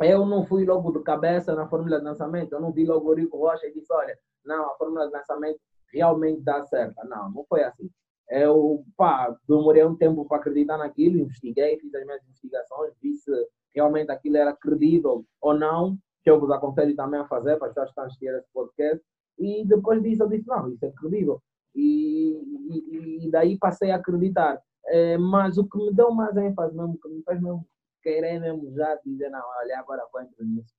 Eu 0.00 0.24
não 0.24 0.44
fui 0.44 0.64
logo 0.64 0.92
de 0.92 1.02
cabeça 1.02 1.54
na 1.54 1.66
fórmula 1.66 1.98
de 1.98 2.04
lançamento, 2.04 2.52
eu 2.52 2.60
não 2.60 2.72
vi 2.72 2.84
logo 2.84 3.10
o 3.10 3.14
Rico 3.14 3.38
Rocha 3.38 3.66
e 3.66 3.72
disse, 3.72 3.92
olha, 3.92 4.16
não, 4.44 4.70
a 4.70 4.76
fórmula 4.76 5.06
de 5.06 5.12
lançamento 5.12 5.58
realmente 5.92 6.42
dá 6.42 6.62
certo. 6.64 6.94
Não, 7.08 7.30
não 7.30 7.44
foi 7.48 7.64
assim. 7.64 7.90
Eu, 8.30 8.84
pá, 8.96 9.34
demorei 9.48 9.84
um 9.84 9.96
tempo 9.96 10.24
para 10.26 10.36
acreditar 10.36 10.78
naquilo, 10.78 11.18
investiguei, 11.18 11.78
fiz 11.78 11.94
as 11.94 12.04
minhas 12.04 12.22
investigações, 12.24 12.92
vi 13.02 13.14
se 13.16 13.32
realmente 13.74 14.10
aquilo 14.10 14.36
era 14.36 14.54
credível 14.54 15.24
ou 15.40 15.54
não, 15.54 15.96
que 16.22 16.30
eu 16.30 16.38
vos 16.38 16.50
aconselho 16.50 16.94
também 16.94 17.20
a 17.20 17.26
fazer, 17.26 17.56
para 17.56 17.72
que 17.72 17.80
estão 17.80 18.04
a 18.04 18.06
assistir 18.06 18.26
esse 18.26 18.48
podcast. 18.52 19.02
E 19.38 19.64
depois 19.66 20.02
disso 20.02 20.22
eu 20.22 20.28
disse, 20.28 20.46
não, 20.46 20.68
isso 20.68 20.84
é 20.84 20.90
credível. 20.90 21.42
E, 21.74 22.38
e, 22.70 23.26
e 23.26 23.30
daí 23.30 23.56
passei 23.56 23.90
a 23.90 23.96
acreditar. 23.96 24.60
É, 24.86 25.16
mas 25.18 25.58
o 25.58 25.68
que 25.68 25.78
me 25.78 25.92
deu 25.92 26.10
mais 26.10 26.36
ênfase 26.36 26.76
mesmo, 26.76 26.94
o 26.94 26.98
que 26.98 27.08
me 27.08 27.22
fez 27.22 27.40
mesmo 27.40 27.66
querer 28.08 28.40
mesmo 28.40 28.74
já 28.74 28.94
dizer, 29.04 29.28
não, 29.28 29.42
olha, 29.60 29.78
agora 29.78 30.06
vou 30.10 30.22
entrar 30.22 30.44
nisso. 30.44 30.74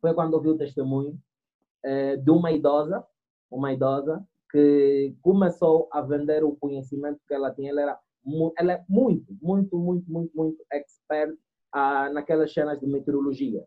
Foi 0.00 0.12
quando 0.12 0.34
ouvi 0.34 0.48
o 0.48 0.58
testemunho 0.58 1.16
eh, 1.84 2.16
de 2.16 2.30
uma 2.30 2.50
idosa, 2.50 3.06
uma 3.50 3.72
idosa 3.72 4.26
que 4.50 5.16
começou 5.22 5.88
a 5.92 6.00
vender 6.00 6.42
o 6.42 6.56
conhecimento 6.56 7.20
que 7.26 7.34
ela 7.34 7.54
tinha. 7.54 7.70
Ela, 7.70 7.82
era, 7.82 8.00
ela 8.58 8.72
é 8.72 8.84
muito, 8.88 9.32
muito, 9.40 9.78
muito, 9.78 10.10
muito, 10.10 10.36
muito 10.36 10.66
expert 10.72 11.36
ah, 11.72 12.10
naquelas 12.10 12.52
cenas 12.52 12.80
de 12.80 12.86
meteorologia. 12.86 13.64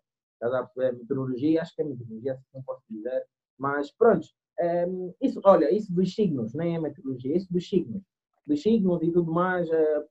Meteorologia, 0.76 1.62
acho 1.62 1.74
que 1.74 1.82
é 1.82 1.86
meteorologia, 1.86 2.38
não 2.54 2.62
posso 2.64 2.84
dizer. 2.90 3.26
Mas 3.58 3.92
pronto, 3.92 4.28
é, 4.60 4.86
isso, 5.22 5.40
olha, 5.46 5.74
isso 5.74 5.94
dos 5.94 6.14
signos, 6.14 6.54
nem 6.54 6.76
é 6.76 6.80
meteorologia, 6.80 7.38
isso 7.38 7.52
dos 7.52 7.68
signos. 7.68 8.04
Dos 8.46 8.62
signos 8.62 9.02
e 9.02 9.12
tudo 9.12 9.32
mais, 9.32 9.68
é, 9.70 10.06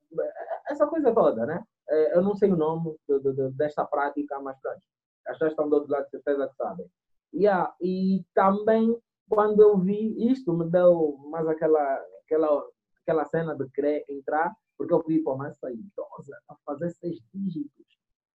essa 0.70 0.86
coisa 0.86 1.14
toda, 1.14 1.46
né? 1.46 1.62
É, 1.88 2.16
eu 2.16 2.22
não 2.22 2.34
sei 2.34 2.52
o 2.52 2.56
nome 2.56 2.96
de, 3.08 3.18
de, 3.20 3.32
de, 3.32 3.50
desta 3.52 3.84
prática, 3.84 4.38
mas 4.40 4.58
pronto, 4.60 4.80
as 5.26 5.34
pessoas 5.34 5.52
estão 5.52 5.68
do 5.68 5.76
outro 5.76 5.92
lado, 5.92 6.08
certeza 6.10 6.48
que 6.48 6.56
sabem. 6.56 6.86
Yeah, 7.34 7.74
e 7.80 8.24
também, 8.34 8.96
quando 9.28 9.60
eu 9.60 9.78
vi 9.78 10.30
isto, 10.30 10.52
me 10.52 10.70
deu 10.70 11.18
mais 11.30 11.46
aquela, 11.48 12.04
aquela, 12.24 12.64
aquela 13.02 13.24
cena 13.24 13.56
de 13.56 13.68
querer 13.70 14.04
entrar, 14.08 14.54
porque 14.78 14.92
eu 14.92 15.02
vi, 15.06 15.20
pô, 15.20 15.36
mas 15.36 15.52
essa 15.52 15.70
idosa 15.70 16.38
a 16.48 16.56
fazer 16.64 16.90
seis 16.90 17.18
dígitos. 17.32 17.86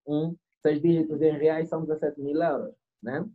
Um, 0.08 0.36
seis 0.62 0.82
dígitos 0.82 1.22
em 1.22 1.38
reais 1.38 1.70
são 1.70 1.86
17 1.86 2.20
mil 2.22 2.41
euros, 2.41 2.75
né? 3.01 3.25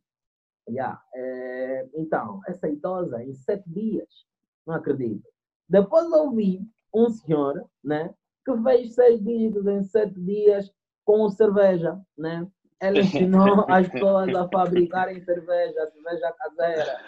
Yeah. 0.68 1.02
É, 1.14 1.88
então, 1.94 2.40
essa 2.46 2.68
idosa, 2.68 3.22
em 3.22 3.34
sete 3.34 3.68
dias, 3.68 4.26
não 4.66 4.74
acredito. 4.74 5.28
Depois 5.68 6.10
eu 6.10 6.30
vi 6.32 6.60
um 6.92 7.10
senhor, 7.10 7.68
né, 7.82 8.14
que 8.44 8.62
fez 8.62 8.94
seis 8.94 9.22
dígitos 9.22 9.66
em 9.66 9.82
sete 9.84 10.20
dias 10.20 10.70
com 11.04 11.28
cerveja, 11.28 12.00
né? 12.16 12.46
Ela 12.80 12.98
ensinou 12.98 13.64
as 13.68 13.88
pessoas 13.88 14.34
a 14.34 14.48
fabricarem 14.48 15.22
cerveja, 15.24 15.90
cerveja 15.92 16.34
caseira. 16.38 16.98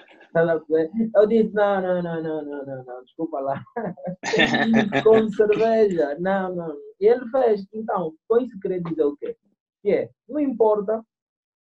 Eu 1.14 1.26
disse, 1.26 1.54
não, 1.54 1.80
não, 1.80 2.02
não, 2.02 2.22
não, 2.22 2.44
não, 2.44 2.66
não, 2.66 2.84
não, 2.84 3.04
desculpa 3.04 3.40
lá. 3.40 3.64
com 5.02 5.28
cerveja, 5.30 6.16
não, 6.20 6.54
não. 6.54 6.76
E 7.00 7.06
ele 7.06 7.26
fez. 7.30 7.66
Então, 7.72 8.12
com 8.28 8.38
isso 8.38 8.58
queria 8.60 8.82
dizer 8.82 9.04
o 9.04 9.16
quê? 9.16 9.36
Que 9.82 9.90
é, 9.90 10.10
não 10.28 10.38
importa 10.38 11.02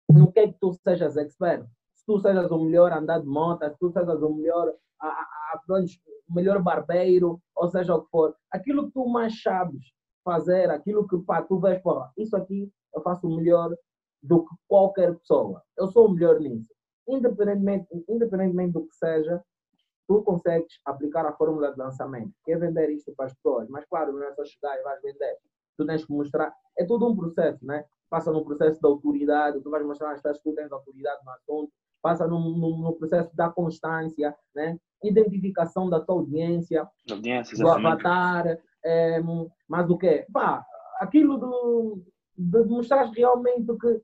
no 0.09 0.31
que 0.31 0.39
é 0.39 0.47
que 0.47 0.57
tu 0.59 0.73
sejas 0.73 1.15
expert, 1.15 1.65
tu 2.09 2.19
sejas 2.19 2.49
o 2.49 2.57
melhor 2.57 2.91
andar 2.91 3.19
de 3.19 3.27
moto, 3.27 3.63
se 3.69 3.77
tu 3.77 3.91
sejas 3.91 4.19
o 4.23 4.33
melhor 4.33 4.73
a, 4.99 5.07
a, 5.07 5.21
a, 5.53 5.61
o 6.27 6.33
melhor 6.33 6.59
barbeiro, 6.59 7.39
ou 7.55 7.67
seja 7.67 7.93
o 7.93 8.01
que 8.01 8.09
for, 8.09 8.35
aquilo 8.51 8.87
que 8.87 8.93
tu 8.93 9.07
mais 9.07 9.39
sabes 9.43 9.93
fazer, 10.25 10.71
aquilo 10.71 11.07
que 11.07 11.19
pá, 11.19 11.43
tu 11.43 11.59
vês, 11.59 11.79
porra, 11.83 12.11
isso 12.17 12.35
aqui 12.35 12.67
eu 12.95 13.01
faço 13.03 13.29
melhor 13.29 13.75
do 14.23 14.43
que 14.43 14.55
qualquer 14.67 15.15
pessoa. 15.19 15.61
Eu 15.77 15.87
sou 15.89 16.07
o 16.07 16.11
melhor 16.11 16.39
nisso. 16.39 16.73
Independentemente, 17.07 17.87
independentemente 18.09 18.73
do 18.73 18.87
que 18.87 18.95
seja, 18.95 19.39
tu 20.07 20.23
consegues 20.23 20.79
aplicar 20.85 21.27
a 21.27 21.33
fórmula 21.33 21.71
de 21.71 21.77
lançamento, 21.77 22.33
que 22.43 22.53
é 22.53 22.57
vender 22.57 22.89
isto 22.89 23.13
para 23.15 23.27
as 23.27 23.33
pessoas. 23.35 23.69
Mas 23.69 23.85
claro, 23.85 24.13
não 24.13 24.23
é 24.23 24.33
só 24.33 24.43
chegar 24.43 24.75
e 24.79 24.81
vais 24.81 24.99
vender. 25.03 25.37
Tu 25.77 25.85
tens 25.85 26.03
que 26.03 26.11
mostrar. 26.11 26.51
É 26.75 26.85
tudo 26.85 27.07
um 27.07 27.15
processo, 27.15 27.63
né? 27.63 27.85
passa 28.09 28.31
no 28.31 28.43
processo 28.43 28.81
da 28.81 28.89
autoridade, 28.89 29.61
tu 29.61 29.69
vais 29.69 29.85
mostrar 29.85 30.11
às 30.11 30.21
pessoas 30.21 30.37
que 30.37 30.49
tu 30.49 30.55
tens 30.55 30.71
autoridade 30.71 31.23
no 31.23 31.31
assunto, 31.31 31.71
passa 32.01 32.27
no, 32.27 32.39
no, 32.39 32.77
no, 32.79 32.94
processo 32.94 33.36
da 33.36 33.50
constância, 33.50 34.36
né? 34.56 34.77
identificação 35.03 35.89
da 35.89 36.00
tua 36.00 36.15
audiência, 36.15 36.88
audiência 37.10 37.58
do 37.58 37.70
avatar, 37.70 38.58
é, 38.84 39.22
mas 39.68 39.89
o 39.89 39.98
que? 39.98 40.25
Pá, 40.32 40.65
aquilo 41.00 41.38
do, 41.38 42.03
de 42.38 42.63
mostrar 42.65 43.10
realmente 43.12 43.77
que 43.77 44.01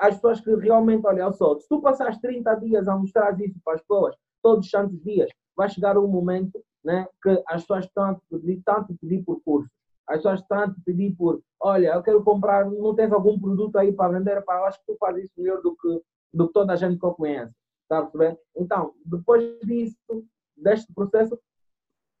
as 0.00 0.14
pessoas 0.14 0.40
que 0.40 0.54
realmente, 0.56 1.06
olha 1.06 1.30
só, 1.32 1.58
se 1.58 1.68
tu 1.68 1.80
passares 1.80 2.18
30 2.18 2.54
dias 2.56 2.88
a 2.88 2.96
mostrar 2.96 3.38
isso 3.40 3.58
para 3.64 3.74
as 3.74 3.80
pessoas, 3.80 4.16
todos 4.42 4.66
os 4.66 4.70
santos 4.70 5.00
dias, 5.02 5.30
vai 5.56 5.68
chegar 5.68 5.98
um 5.98 6.06
momento 6.06 6.62
né, 6.84 7.08
que 7.22 7.42
as 7.48 7.62
pessoas 7.62 7.84
estão 7.84 8.04
a 8.04 8.20
pedir, 8.30 8.62
tanto 8.64 8.96
pedir 9.00 9.24
por 9.24 9.40
curso, 9.42 9.70
as 10.08 10.18
pessoas 10.18 10.40
estão 10.40 10.60
a 10.60 10.74
pedir 10.84 11.14
por, 11.16 11.40
olha, 11.60 11.94
eu 11.94 12.02
quero 12.02 12.22
comprar, 12.22 12.64
não 12.70 12.94
tens 12.94 13.12
algum 13.12 13.38
produto 13.38 13.76
aí 13.76 13.92
para 13.92 14.18
vender, 14.18 14.44
para 14.44 14.60
eu 14.60 14.64
acho 14.66 14.78
que 14.80 14.92
tu 14.92 14.96
fazes 14.98 15.24
isso 15.24 15.32
melhor 15.36 15.60
do 15.62 15.74
que, 15.76 16.02
do 16.32 16.46
que 16.46 16.52
toda 16.52 16.72
a 16.72 16.76
gente 16.76 16.94
está 16.94 17.98
a 17.98 18.02
perceber? 18.02 18.38
Então, 18.56 18.94
depois 19.04 19.58
disso, 19.60 19.96
deste 20.56 20.92
processo 20.92 21.38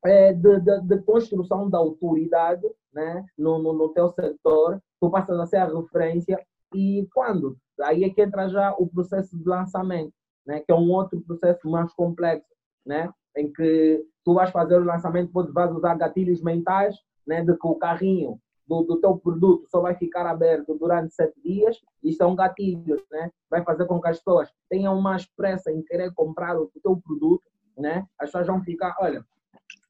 é, 0.04 0.32
de, 0.32 0.60
de, 0.60 0.80
de, 0.82 1.02
construção 1.02 1.68
da 1.68 1.78
autoridade 1.78 2.66
né, 2.92 3.24
no, 3.36 3.58
no, 3.58 3.72
no 3.72 3.88
teu 3.90 4.10
setor, 4.10 4.80
tu 5.00 5.10
passas 5.10 5.38
a 5.38 5.46
ser 5.46 5.56
a 5.56 5.66
referência 5.66 6.44
e 6.74 7.06
quando? 7.12 7.56
Aí 7.82 8.04
é 8.04 8.10
que 8.10 8.22
entra 8.22 8.48
já 8.48 8.74
o 8.78 8.86
processo 8.86 9.36
de 9.36 9.44
lançamento, 9.44 10.12
né, 10.46 10.60
que 10.60 10.72
é 10.72 10.74
um 10.74 10.90
outro 10.90 11.20
processo 11.22 11.68
mais 11.68 11.92
complexo, 11.94 12.48
né, 12.84 13.10
em 13.36 13.52
que 13.52 14.04
tu 14.24 14.34
vais 14.34 14.50
fazer 14.50 14.80
o 14.80 14.84
lançamento, 14.84 15.26
depois 15.28 15.52
vais 15.52 15.72
usar 15.72 15.96
gatilhos 15.96 16.40
mentais, 16.42 16.96
né, 17.26 17.44
de 17.44 17.56
que 17.56 17.66
o 17.66 17.74
carrinho 17.74 18.40
do, 18.66 18.82
do 18.82 19.00
teu 19.00 19.16
produto 19.16 19.66
só 19.70 19.80
vai 19.80 19.94
ficar 19.94 20.26
aberto 20.26 20.76
durante 20.76 21.14
sete 21.14 21.40
dias, 21.40 21.80
isso 22.02 22.22
é 22.22 22.26
um 22.26 22.34
gatilho, 22.34 23.02
né? 23.10 23.30
Vai 23.48 23.62
fazer 23.62 23.86
com 23.86 24.00
que 24.00 24.08
as 24.08 24.18
pessoas 24.18 24.52
tenham 24.68 25.00
mais 25.00 25.26
pressa 25.26 25.70
em 25.70 25.82
querer 25.82 26.12
comprar 26.12 26.58
o 26.58 26.70
teu 26.82 26.96
produto, 26.96 27.46
né? 27.76 28.06
As 28.18 28.28
pessoas 28.28 28.46
vão 28.46 28.62
ficar, 28.62 28.96
olha, 29.00 29.24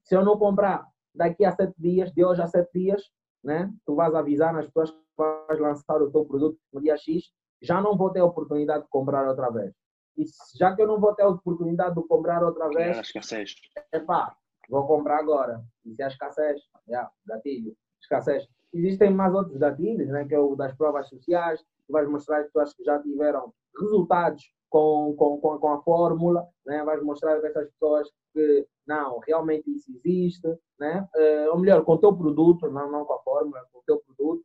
se 0.05 0.15
eu 0.15 0.25
não 0.25 0.39
comprar 0.39 0.87
daqui 1.15 1.45
a 1.45 1.53
sete 1.53 1.75
dias, 1.79 2.13
de 2.13 2.25
hoje 2.25 2.43
a 2.43 2.47
sete 2.47 2.71
dias, 2.75 3.03
né? 3.43 3.73
Tu 3.85 3.95
vais 3.95 4.15
avisar 4.15 4.53
nas 4.53 4.67
pessoas 4.67 4.91
que 4.91 4.99
vais 5.17 5.59
lançar 5.59 6.03
o 6.03 6.11
teu 6.11 6.25
produto 6.25 6.59
no 6.73 6.81
dia 6.81 6.97
X, 6.97 7.33
já 7.63 7.81
não 7.81 7.97
vou 7.97 8.11
ter 8.11 8.21
a 8.21 8.25
oportunidade 8.25 8.85
de 8.85 8.91
comprar 8.91 9.27
outra 9.27 9.51
vez. 9.51 9.75
E 10.17 10.25
já 10.57 10.75
que 10.75 10.83
eu 10.83 10.87
não 10.87 11.01
vou 11.01 11.15
ter 11.15 11.23
a 11.23 11.29
oportunidade 11.29 11.95
de 11.95 12.07
comprar 12.07 12.43
outra 12.43 12.69
vez, 12.69 12.97
é 12.97 13.01
escassez. 13.01 13.55
Epá, 13.93 14.35
vou 14.69 14.87
comprar 14.87 15.19
agora. 15.19 15.63
Isso 15.85 16.03
é 16.03 16.07
escassez. 16.07 16.61
Yeah, 16.89 17.11
gatilho. 17.27 17.77
Escassez. 18.01 18.47
Existem 18.77 19.11
mais 19.11 19.35
outros 19.35 19.57
gatilhos, 19.57 20.09
né, 20.09 20.25
que 20.27 20.35
é 20.35 20.39
o 20.39 20.55
das 20.55 20.75
provas 20.75 21.09
sociais, 21.09 21.61
que 21.87 21.93
vais 21.93 22.09
mostrar 22.09 22.41
as 22.41 22.47
pessoas 22.47 22.75
que 22.75 22.85
já 22.85 23.01
tiveram 23.01 23.53
resultados 23.81 24.51
com, 24.69 25.15
com, 25.17 25.39
com, 25.59 25.73
a 25.73 25.83
fórmula, 25.83 26.47
né? 26.67 26.83
vais 26.85 27.03
mostrar 27.03 27.39
para 27.39 27.49
essas 27.49 27.71
pessoas 27.71 28.09
que 28.33 28.67
não, 28.87 29.19
realmente 29.21 29.71
isso 29.71 29.91
existe, 29.91 30.47
né? 30.79 31.09
Uh, 31.15 31.51
ou 31.51 31.59
melhor, 31.59 31.85
com 31.85 31.95
o 31.95 31.99
teu 31.99 32.15
produto, 32.15 32.71
não, 32.71 32.91
não 32.91 33.05
com 33.05 33.15
a 33.15 33.23
fórmula, 33.23 33.65
com 33.73 33.79
o 33.79 33.83
teu 33.87 33.99
produto. 33.99 34.45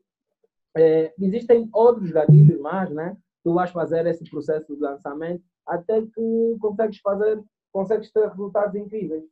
Uh, 0.78 1.12
existem 1.20 1.70
outros 1.74 2.12
gatilhos 2.12 2.60
mais, 2.60 2.90
né? 2.92 3.18
Tu 3.44 3.54
vais 3.54 3.70
fazer 3.72 4.06
esse 4.06 4.24
processo 4.30 4.74
de 4.74 4.82
lançamento 4.82 5.44
até 5.66 6.02
que 6.02 6.58
consegues 6.60 7.00
fazer, 7.00 7.44
consegues 7.72 8.12
ter 8.12 8.28
resultados 8.30 8.76
incríveis. 8.76 9.24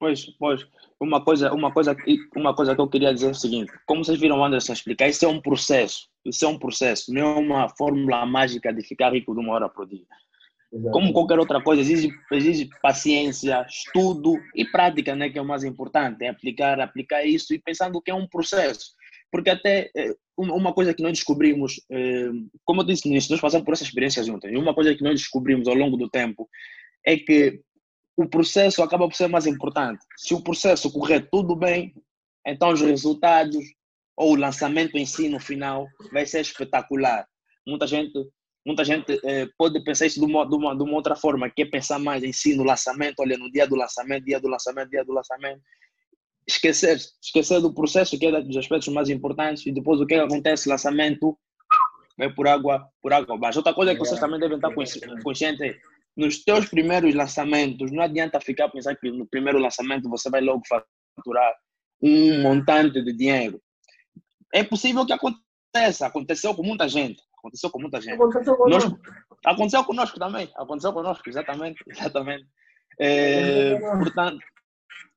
Pois, 0.00 0.24
pois, 0.38 0.66
uma 0.98 1.22
coisa, 1.22 1.52
uma 1.52 1.70
coisa, 1.70 1.94
uma 2.34 2.54
coisa 2.54 2.74
que 2.74 2.80
eu 2.80 2.88
queria 2.88 3.12
dizer 3.12 3.26
é 3.26 3.30
o 3.32 3.34
seguinte: 3.34 3.70
como 3.84 4.02
vocês 4.02 4.18
viram 4.18 4.38
o 4.38 4.44
Anderson 4.44 4.72
explicar, 4.72 5.08
isso 5.08 5.26
é 5.26 5.28
um 5.28 5.42
processo, 5.42 6.08
isso 6.24 6.42
é 6.42 6.48
um 6.48 6.58
processo, 6.58 7.12
não 7.12 7.20
é 7.20 7.34
uma 7.38 7.68
fórmula 7.68 8.24
mágica 8.24 8.72
de 8.72 8.82
ficar 8.82 9.12
rico 9.12 9.34
de 9.34 9.40
uma 9.40 9.52
hora 9.52 9.68
para 9.68 9.82
o 9.82 9.86
dia. 9.86 10.06
Exato. 10.72 10.90
Como 10.92 11.12
qualquer 11.12 11.38
outra 11.38 11.60
coisa, 11.62 11.82
exige, 11.82 12.10
exige 12.32 12.70
paciência, 12.80 13.66
estudo 13.68 14.36
e 14.54 14.64
prática, 14.64 15.14
né, 15.14 15.28
que 15.28 15.38
é 15.38 15.42
o 15.42 15.44
mais 15.44 15.64
importante, 15.64 16.24
é 16.24 16.28
aplicar, 16.28 16.80
aplicar 16.80 17.22
isso 17.22 17.52
e 17.52 17.58
pensando 17.58 18.00
que 18.00 18.10
é 18.10 18.14
um 18.14 18.26
processo. 18.26 18.92
Porque 19.30 19.50
até 19.50 19.90
eh, 19.94 20.14
uma 20.38 20.72
coisa 20.72 20.94
que 20.94 21.02
nós 21.02 21.12
descobrimos, 21.12 21.80
eh, 21.90 22.30
como 22.64 22.80
eu 22.80 22.86
disse 22.86 23.06
no 23.06 23.12
início, 23.12 23.32
nós 23.32 23.40
passamos 23.40 23.64
por 23.64 23.74
essa 23.74 23.82
experiência 23.82 24.22
juntos, 24.22 24.50
e 24.50 24.56
uma 24.56 24.72
coisa 24.72 24.94
que 24.94 25.02
nós 25.02 25.20
descobrimos 25.20 25.68
ao 25.68 25.74
longo 25.74 25.96
do 25.96 26.08
tempo 26.08 26.48
é 27.04 27.16
que 27.16 27.60
o 28.20 28.28
processo 28.28 28.82
acaba 28.82 29.08
por 29.08 29.16
ser 29.16 29.28
mais 29.28 29.46
importante. 29.46 30.04
Se 30.16 30.34
o 30.34 30.42
processo 30.42 30.92
correr 30.92 31.28
tudo 31.30 31.56
bem, 31.56 31.94
então 32.46 32.70
os 32.70 32.80
resultados 32.82 33.64
ou 34.14 34.32
o 34.32 34.36
lançamento 34.36 34.98
em 34.98 35.06
si 35.06 35.26
no 35.30 35.40
final 35.40 35.86
vai 36.12 36.26
ser 36.26 36.40
espetacular. 36.40 37.26
Muita 37.66 37.86
gente, 37.86 38.12
muita 38.66 38.84
gente 38.84 39.18
eh, 39.24 39.48
pode 39.56 39.82
pensar 39.82 40.04
isso 40.04 40.20
de 40.20 40.26
uma, 40.26 40.46
de, 40.46 40.54
uma, 40.54 40.76
de 40.76 40.82
uma 40.82 40.94
outra 40.94 41.16
forma, 41.16 41.48
que 41.48 41.62
é 41.62 41.64
pensar 41.64 41.98
mais 41.98 42.22
em 42.22 42.32
si 42.32 42.54
no 42.54 42.62
lançamento, 42.62 43.20
olha, 43.20 43.38
no 43.38 43.50
dia 43.50 43.66
do 43.66 43.74
lançamento, 43.74 44.26
dia 44.26 44.38
do 44.38 44.48
lançamento, 44.48 44.90
dia 44.90 45.04
do 45.04 45.12
lançamento. 45.12 45.62
Esquecer, 46.46 46.98
esquecer 47.22 47.60
do 47.62 47.72
processo, 47.72 48.18
que 48.18 48.26
é 48.26 48.42
dos 48.42 48.56
aspectos 48.58 48.92
mais 48.92 49.08
importantes, 49.08 49.64
e 49.64 49.72
depois 49.72 49.98
o 49.98 50.06
que 50.06 50.14
acontece, 50.14 50.68
lançamento, 50.68 51.38
vai 52.18 52.30
por 52.30 52.46
água, 52.46 52.86
por 53.00 53.14
água 53.14 53.34
abaixo. 53.34 53.60
Outra 53.60 53.72
coisa 53.72 53.94
que 53.94 54.00
vocês 54.00 54.20
também 54.20 54.38
devem 54.38 54.56
estar 54.56 54.74
conscientes 55.22 55.76
nos 56.20 56.44
teus 56.44 56.68
primeiros 56.68 57.14
lançamentos, 57.14 57.90
não 57.90 58.02
adianta 58.02 58.40
ficar 58.40 58.68
pensando 58.68 58.98
que 58.98 59.10
no 59.10 59.26
primeiro 59.26 59.58
lançamento 59.58 60.08
você 60.08 60.28
vai 60.30 60.40
logo 60.40 60.62
faturar 60.68 61.54
um 62.02 62.42
montante 62.42 63.02
de 63.02 63.12
dinheiro. 63.12 63.60
É 64.52 64.62
possível 64.62 65.06
que 65.06 65.12
aconteça, 65.12 66.06
aconteceu 66.06 66.54
com 66.54 66.62
muita 66.62 66.88
gente, 66.88 67.22
aconteceu 67.38 67.70
com 67.70 67.80
muita 67.80 68.00
gente. 68.00 68.14
Aconteceu 68.14 68.56
conosco. 68.56 68.90
Nós, 68.90 69.24
aconteceu 69.44 69.84
conosco 69.84 70.18
também, 70.18 70.50
aconteceu 70.56 70.92
conosco, 70.92 71.28
exatamente, 71.28 71.82
exatamente. 71.88 72.46
É, 72.98 73.78
portanto, 73.78 74.38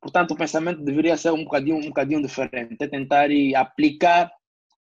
portanto, 0.02 0.32
o 0.32 0.38
pensamento 0.38 0.84
deveria 0.84 1.18
ser 1.18 1.32
um 1.32 1.44
bocadinho, 1.44 1.78
um 1.78 1.88
bocadinho 1.88 2.22
diferente, 2.22 2.78
é 2.80 2.88
tentar 2.88 3.30
e 3.30 3.54
aplicar 3.56 4.32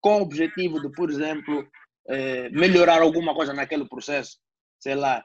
com 0.00 0.18
o 0.18 0.22
objetivo 0.22 0.80
de, 0.80 0.90
por 0.92 1.10
exemplo, 1.10 1.66
é, 2.08 2.48
melhorar 2.50 3.00
alguma 3.02 3.34
coisa 3.34 3.52
naquele 3.52 3.88
processo, 3.88 4.36
sei 4.78 4.94
lá, 4.94 5.24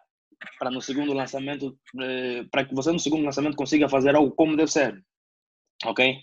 para 0.59 0.71
no 0.71 0.81
segundo 0.81 1.13
lançamento, 1.13 1.77
eh, 2.01 2.43
para 2.51 2.65
que 2.65 2.73
você 2.73 2.91
no 2.91 2.99
segundo 2.99 3.25
lançamento 3.25 3.55
consiga 3.55 3.89
fazer 3.89 4.15
algo 4.15 4.31
como 4.31 4.55
deve 4.55 4.71
ser. 4.71 5.03
Ok? 5.85 6.17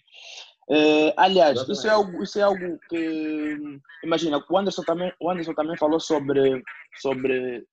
Eh, 0.71 1.15
aliás, 1.17 1.69
isso 1.69 1.87
é, 1.87 1.91
algo, 1.91 2.23
isso 2.23 2.39
é 2.39 2.43
algo 2.43 2.79
que, 2.89 3.59
imagina, 4.03 4.43
o 4.49 4.59
Anderson 4.59 4.83
também, 4.83 5.13
o 5.21 5.31
Anderson 5.31 5.55
também 5.55 5.77
falou 5.77 6.01
sobre, 6.01 6.63
sobre 7.01 7.65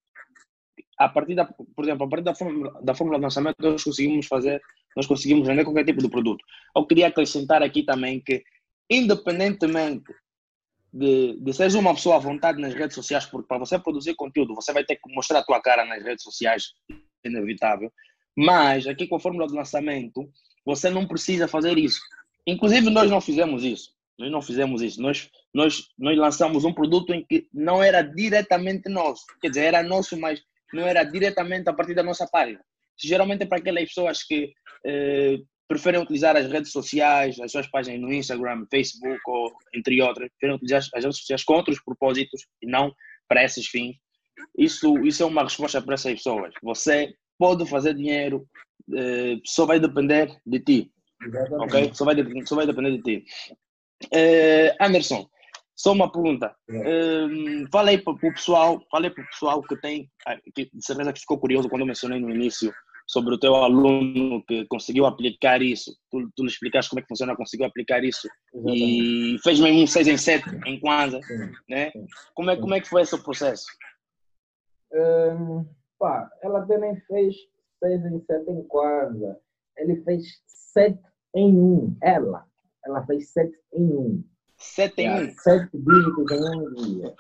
a 0.98 1.10
partir 1.10 1.36
da, 1.36 1.46
por 1.46 1.86
exemplo, 1.86 2.06
a 2.06 2.10
partir 2.10 2.26
da 2.26 2.36
fórmula, 2.36 2.82
da 2.84 2.94
fórmula 2.94 3.18
de 3.18 3.24
lançamento, 3.24 3.56
nós 3.60 3.84
conseguimos 3.84 4.28
fazer, 4.28 4.62
nós 4.96 5.08
conseguimos 5.08 5.48
vender 5.48 5.64
qualquer 5.64 5.86
tipo 5.86 6.02
de 6.02 6.10
produto. 6.10 6.44
Eu 6.76 6.86
queria 6.86 7.08
acrescentar 7.08 7.64
aqui 7.64 7.84
também 7.84 8.20
que, 8.20 8.44
independentemente 8.90 10.14
de, 10.94 11.38
de 11.40 11.54
seres 11.54 11.74
uma 11.74 11.94
pessoa 11.94 12.18
à 12.18 12.20
vontade 12.20 12.62
nas 12.62 12.74
redes 12.74 12.96
sociais, 12.96 13.26
porque 13.26 13.48
para 13.48 13.58
você 13.58 13.80
produzir 13.80 14.16
conteúdo, 14.16 14.56
você 14.56 14.74
vai 14.74 14.84
ter 14.84 14.96
que 14.96 15.14
mostrar 15.14 15.40
a 15.40 15.44
tua 15.44 15.62
cara 15.62 15.86
nas 15.86 16.04
redes 16.04 16.24
sociais, 16.24 16.74
é 16.90 17.30
inevitável. 17.30 17.92
Mas 18.36 18.88
aqui 18.88 19.08
com 19.08 19.16
a 19.16 19.20
fórmula 19.20 19.48
de 19.48 19.54
lançamento, 19.54 20.30
você 20.66 20.90
não 20.90 21.08
precisa 21.08 21.48
fazer 21.48 21.78
isso. 21.78 22.02
Inclusive, 22.46 22.90
nós 22.90 23.10
não 23.10 23.22
fizemos 23.22 23.64
isso. 23.64 23.92
Nós 24.18 24.32
não 24.32 24.42
fizemos 24.42 24.82
isso. 24.82 25.02
Nós, 25.02 25.30
nós, 25.54 25.88
nós 25.98 26.18
lançamos 26.18 26.66
um 26.66 26.74
produto 26.74 27.14
em 27.14 27.26
que 27.26 27.48
não 27.54 27.82
era 27.82 28.02
diretamente 28.02 28.90
nosso. 28.90 29.26
Quer 29.42 29.50
dizer, 29.50 29.66
era 29.66 29.84
nosso, 29.84 30.18
mas 30.18 30.42
não 30.74 30.86
era 30.86 31.04
diretamente 31.04 31.70
a 31.70 31.74
partir 31.74 31.94
da 31.94 32.04
nossa 32.04 32.28
página. 32.28 32.60
Geralmente 32.98 33.46
para 33.46 33.58
aquelas 33.58 33.86
pessoas 33.86 34.24
que 34.24 34.54
eh, 34.86 35.40
preferem 35.72 36.02
utilizar 36.02 36.36
as 36.36 36.52
redes 36.52 36.70
sociais, 36.70 37.40
as 37.40 37.50
suas 37.50 37.66
páginas 37.68 38.02
no 38.02 38.12
Instagram, 38.12 38.66
Facebook 38.70 39.22
ou 39.26 39.54
entre 39.74 40.02
outras, 40.02 40.30
preferem 40.32 40.58
utilizar 40.58 40.80
as 40.80 41.04
redes 41.06 41.20
sociais 41.20 41.46
com 41.46 41.54
outros 41.54 41.82
propósitos 41.82 42.46
e 42.62 42.68
não 42.68 42.94
para 43.26 43.46
esses 43.46 43.68
fins. 43.68 43.96
Isso, 44.58 44.98
isso 45.06 45.24
é 45.24 45.26
uma 45.26 45.44
resposta 45.44 45.82
para 45.82 45.94
essas 45.94 46.12
pessoas. 46.12 46.54
Você 46.62 47.14
pode 47.40 47.66
fazer 47.70 47.94
dinheiro, 47.94 48.46
eh, 48.94 49.38
só 49.46 49.66
vai 49.66 49.80
depender 49.80 50.36
de 50.46 50.60
ti. 50.60 50.92
Exatamente. 51.26 51.64
Ok? 51.64 51.92
Só 51.94 52.04
vai, 52.04 52.16
só 52.46 52.56
vai 52.58 52.66
depender 52.66 52.98
de 52.98 53.02
ti. 53.02 53.26
Eh, 54.14 54.76
Anderson, 54.78 55.26
só 55.74 55.94
uma 55.94 56.12
pergunta. 56.12 56.54
Eh, 56.70 57.66
falei 57.72 57.98
para 57.98 58.12
o 58.12 58.20
pessoal, 58.20 58.86
falei 58.92 59.10
para 59.10 59.24
o 59.24 59.28
pessoal 59.28 59.64
que 59.64 59.78
tem, 59.78 60.12
que 60.54 60.66
de 60.66 60.86
certeza 60.86 61.14
que 61.14 61.22
ficou 61.22 61.40
curioso 61.40 61.70
quando 61.70 61.84
eu 61.84 61.88
mencionei 61.88 62.20
no 62.20 62.30
início 62.30 62.74
sobre 63.12 63.36
o 63.36 63.38
teu 63.38 63.56
aluno 63.56 64.42
que 64.46 64.66
conseguiu 64.68 65.06
aplicar 65.06 65.62
isso. 65.62 65.94
Tu, 66.10 66.32
tu 66.34 66.44
lhe 66.44 66.50
explicaste 66.50 66.90
como 66.90 67.02
é 67.02 67.02
que 67.02 67.10
funciona, 67.10 67.36
conseguiu 67.36 67.66
aplicar 67.66 68.02
isso 68.06 68.26
Exatamente. 68.54 69.36
e 69.36 69.40
fez 69.44 69.60
mesmo 69.60 69.82
um 69.82 69.88
6 69.88 70.08
em 70.08 70.18
7 70.18 70.46
em 70.66 70.80
Kwanzaa, 70.80 71.20
né? 71.70 71.92
Como 72.34 72.50
é, 72.50 72.56
como 72.56 72.74
é 72.74 72.80
que 72.80 72.88
foi 72.88 73.02
esse 73.02 73.22
processo? 73.22 73.66
Um, 74.94 75.66
pá, 76.00 76.30
ela 76.42 76.66
também 76.66 76.96
fez 77.02 77.36
6 77.84 78.06
em 78.06 78.22
7 78.22 78.50
em 78.50 78.64
Kwanzaa. 78.64 79.36
Ele 79.76 80.02
fez 80.04 80.42
7 80.46 80.98
em 81.36 81.54
1, 81.54 81.98
ela. 82.02 82.46
Ela 82.86 83.06
fez 83.06 83.30
7 83.34 83.52
em 83.74 83.84
1. 83.84 84.24
Sete 84.58 85.02
em 85.02 85.06
Yeah, 85.06 85.26
um. 85.26 85.36
Sete 85.38 85.70
dígitos 85.74 86.32
em 86.32 86.60
um 86.60 86.74
dia. 86.76 87.16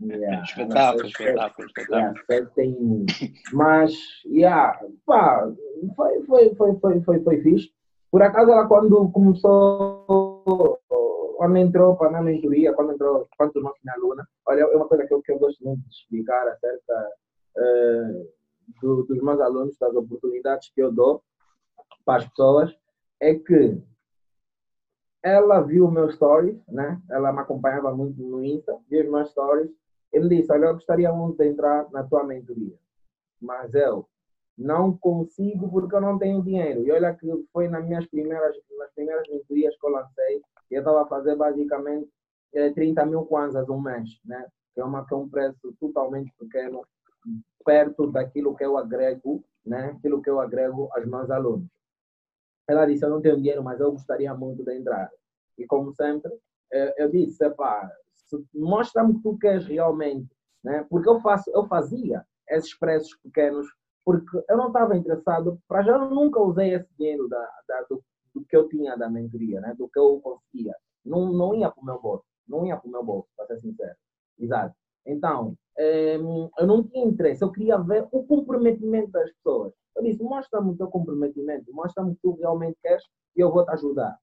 Yeah, 0.00 0.42
Espetáculo, 0.44 1.06
espetáculo, 1.06 1.66
espetáculo. 1.68 2.24
Yeah, 2.30 2.50
em 2.58 2.74
um. 2.74 3.06
Mas, 3.52 3.92
yeah, 4.26 4.80
pá, 5.04 5.50
foi, 5.96 6.22
foi, 6.24 6.54
foi, 6.54 6.74
foi, 6.78 7.00
foi, 7.02 7.20
foi 7.22 7.40
fixe. 7.42 7.70
Por 8.10 8.22
acaso, 8.22 8.50
ela 8.50 8.66
quando 8.68 9.10
começou, 9.10 10.78
quando 11.36 11.56
entrou 11.56 11.96
para 11.96 12.10
na 12.10 12.22
mentoria, 12.22 12.72
quando 12.74 12.92
entrou, 12.92 13.26
quando 13.36 13.52
tornou-se 13.52 13.80
minha 13.84 13.94
aluna, 13.96 14.26
olha, 14.46 14.60
é 14.62 14.76
uma 14.76 14.86
coisa 14.86 15.06
que 15.06 15.14
eu, 15.14 15.22
que 15.22 15.32
eu 15.32 15.38
gosto 15.38 15.64
muito 15.64 15.80
de 15.82 15.94
explicar 15.94 16.46
acerca 16.48 17.08
eh, 17.56 18.26
do- 18.82 19.04
dos 19.04 19.20
meus 19.22 19.40
alunos, 19.40 19.76
das 19.78 19.94
oportunidades 19.94 20.70
que 20.74 20.82
eu 20.82 20.92
dou 20.92 21.22
para 22.04 22.18
as 22.22 22.28
pessoas, 22.28 22.74
é 23.20 23.34
que 23.34 23.78
ela 25.22 25.60
viu 25.60 25.90
meu 25.90 26.10
stories, 26.10 26.58
né? 26.68 27.00
Ela 27.10 27.32
me 27.32 27.38
acompanhava 27.38 27.94
muito 27.94 28.20
no 28.22 28.44
Insta, 28.44 28.76
viu 28.90 29.10
meus 29.10 29.30
stories, 29.30 29.70
e 30.12 30.20
me 30.20 30.28
disse, 30.28 30.52
olha, 30.52 30.66
eu 30.66 30.74
gostaria 30.74 31.12
muito 31.12 31.38
de 31.38 31.48
entrar 31.48 31.90
na 31.90 32.02
tua 32.02 32.24
mentoria, 32.24 32.76
mas 33.40 33.72
eu 33.72 34.06
não 34.58 34.96
consigo 34.96 35.70
porque 35.70 35.94
eu 35.94 36.00
não 36.00 36.18
tenho 36.18 36.42
dinheiro. 36.42 36.86
E 36.86 36.92
olha 36.92 37.14
que 37.14 37.26
foi 37.52 37.68
nas 37.68 37.84
minhas 37.86 38.06
primeiras, 38.06 38.54
nas 38.78 38.92
primeiras 38.92 39.26
mentorias 39.28 39.74
que 39.76 39.86
eu 39.86 39.90
lancei, 39.90 40.42
eu 40.70 40.80
estava 40.80 41.02
a 41.02 41.06
fazer 41.06 41.36
basicamente 41.36 42.10
eh, 42.54 42.70
30 42.70 43.06
mil 43.06 43.24
kwanzas 43.24 43.68
um 43.68 43.80
mês, 43.80 44.08
né? 44.24 44.46
Que 44.74 44.80
é, 44.80 44.84
uma, 44.84 45.06
que 45.06 45.14
é 45.14 45.16
um 45.16 45.28
preço 45.28 45.74
totalmente 45.80 46.32
pequeno, 46.38 46.82
perto 47.64 48.10
daquilo 48.10 48.54
que 48.54 48.64
eu 48.64 48.76
agrego, 48.76 49.44
né? 49.64 49.94
Aquilo 49.96 50.20
que 50.20 50.30
eu 50.30 50.40
agrego 50.40 50.90
aos 50.92 51.06
meus 51.06 51.30
alunos. 51.30 51.68
Ela 52.68 52.86
disse, 52.86 53.04
eu 53.04 53.10
não 53.10 53.20
tenho 53.20 53.36
dinheiro, 53.36 53.62
mas 53.62 53.80
eu 53.80 53.92
gostaria 53.92 54.34
muito 54.34 54.64
de 54.64 54.76
entrar. 54.76 55.10
E 55.58 55.66
como 55.66 55.92
sempre, 55.92 56.32
eu 56.96 57.10
disse, 57.10 57.38
se- 58.28 58.44
mostra-me 58.54 59.14
que 59.14 59.22
tu 59.22 59.36
queres 59.38 59.66
realmente, 59.66 60.28
né? 60.64 60.84
Porque 60.88 61.08
eu 61.08 61.20
faço, 61.20 61.50
eu 61.50 61.66
fazia 61.66 62.24
esses 62.48 62.74
preços 62.78 63.14
pequenos 63.22 63.66
porque 64.04 64.36
eu 64.48 64.56
não 64.56 64.66
estava 64.68 64.96
interessado, 64.96 65.60
para 65.68 65.82
já 65.82 65.92
eu 65.92 66.10
nunca 66.10 66.40
usei 66.40 66.74
esse 66.74 66.88
dinheiro 66.98 67.28
da, 67.28 67.38
da- 67.68 67.82
do, 67.88 68.02
do 68.34 68.44
que 68.44 68.56
eu 68.56 68.68
tinha 68.68 68.96
da 68.96 69.08
mentoria, 69.08 69.60
né? 69.60 69.74
do 69.78 69.88
que 69.88 69.98
eu 69.98 70.20
conseguia. 70.20 70.74
Não, 71.04 71.32
não 71.32 71.54
ia 71.54 71.70
para 71.70 71.80
o 71.82 71.84
meu 71.86 72.00
bolso, 72.00 72.24
não 72.48 72.66
ia 72.66 72.76
para 72.76 72.88
o 72.88 72.90
meu 72.90 73.04
bolso, 73.04 73.28
para 73.36 73.46
ser 73.46 73.60
sincero. 73.60 73.94
Exato. 74.38 74.74
Então, 75.06 75.56
eh, 75.76 76.16
eu 76.16 76.66
não 76.66 76.82
tinha 76.82 77.04
interesse, 77.04 77.42
eu 77.42 77.50
queria 77.50 77.78
ver 77.78 78.06
o 78.12 78.24
comprometimento 78.24 79.10
das 79.10 79.30
pessoas. 79.32 79.72
Eu 79.96 80.02
disse, 80.02 80.22
mostra-me 80.22 80.70
o 80.70 80.76
teu 80.76 80.88
comprometimento, 80.88 81.72
mostra-me 81.72 82.12
o 82.12 82.14
que 82.14 82.20
tu 82.22 82.32
realmente 82.40 82.78
queres 82.82 83.04
e 83.36 83.40
eu 83.40 83.52
vou 83.52 83.64
te 83.64 83.70
ajudar. 83.72 84.16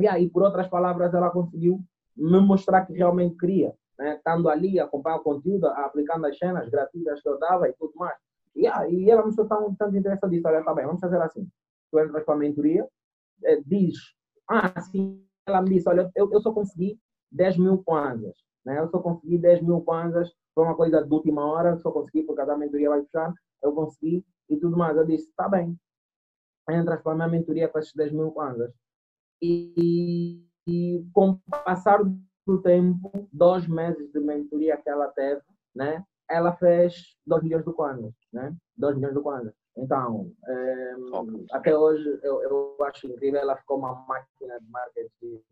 E 0.00 0.06
aí, 0.06 0.28
por 0.28 0.42
outras 0.42 0.68
palavras, 0.68 1.12
ela 1.14 1.30
conseguiu 1.30 1.80
me 2.16 2.40
mostrar 2.40 2.86
que 2.86 2.92
realmente 2.92 3.36
queria, 3.36 3.74
né? 3.98 4.16
estando 4.16 4.48
ali, 4.48 4.80
a 4.80 4.84
acompanhar 4.84 5.16
o 5.16 5.22
conteúdo, 5.22 5.66
aplicando 5.66 6.26
as 6.26 6.38
cenas 6.38 6.68
gratuitas 6.68 7.20
que 7.20 7.28
eu 7.28 7.38
dava 7.38 7.68
e 7.68 7.72
tudo 7.74 7.92
mais. 7.96 8.16
E, 8.54 8.62
e 8.62 9.10
ela 9.10 9.24
mostrou 9.24 9.46
tão, 9.46 9.74
tanto 9.74 9.96
interesse 9.96 10.28
disso, 10.28 10.46
olha, 10.46 10.64
tá 10.64 10.74
bem, 10.74 10.86
vamos 10.86 11.00
fazer 11.00 11.20
assim. 11.20 11.48
Tu 11.90 12.00
entras 12.00 12.24
para 12.24 12.34
a 12.34 12.38
mentoria, 12.38 12.86
eh, 13.44 13.60
diz, 13.66 13.96
ah, 14.48 14.80
sim, 14.80 15.24
ela 15.46 15.62
me 15.62 15.70
disse, 15.70 15.88
olha, 15.88 16.10
eu, 16.14 16.30
eu 16.32 16.40
só 16.40 16.52
consegui 16.52 16.98
10 17.30 17.58
mil 17.58 17.82
kwanzas, 17.82 18.36
né? 18.64 18.78
Eu 18.78 18.88
só 18.88 18.98
consegui 18.98 19.38
10 19.38 19.62
mil 19.62 19.80
kwanzas, 19.80 20.32
foi 20.54 20.64
uma 20.64 20.76
coisa 20.76 21.02
de 21.02 21.12
última 21.12 21.44
hora, 21.44 21.76
só 21.78 21.90
consegui 21.90 22.22
porque 22.22 22.40
a 22.42 22.56
mentoria 22.56 22.90
vai 22.90 23.02
fechar, 23.02 23.32
eu 23.62 23.72
consegui 23.72 24.24
e 24.48 24.56
tudo 24.56 24.76
mais. 24.76 24.96
Eu 24.96 25.06
disse, 25.06 25.32
tá 25.36 25.48
bem, 25.48 25.78
entras 26.70 27.00
para 27.02 27.12
a 27.12 27.14
minha 27.14 27.28
mentoria 27.28 27.68
com 27.68 27.78
esses 27.78 27.92
10 27.94 28.12
mil 28.12 28.30
kwanzas. 28.30 28.72
E, 29.40 30.44
e 30.66 31.04
com 31.12 31.30
o 31.30 31.40
passar 31.64 32.00
do 32.46 32.62
tempo, 32.62 33.28
dois 33.32 33.66
meses 33.66 34.10
de 34.12 34.20
mentoria 34.20 34.76
que 34.76 34.88
ela 34.88 35.08
teve, 35.08 35.42
né? 35.74 36.04
Ela 36.28 36.52
fez 36.56 37.16
2 37.26 37.42
milhões 37.42 37.64
de 37.64 37.72
kwanzas, 37.72 38.12
né? 38.32 38.54
2 38.76 38.96
milhões 38.96 39.14
de 39.14 39.20
kwanzas. 39.20 39.54
Então, 39.76 40.30
Ok. 41.12 41.46
até 41.50 41.76
hoje, 41.76 42.06
eu, 42.22 42.42
eu 42.42 42.76
acho 42.84 43.06
incrível, 43.06 43.40
ela 43.40 43.56
ficou 43.56 43.78
uma 43.78 43.94
máquina 44.06 44.60
de 44.60 44.70
marketing. 44.70 45.42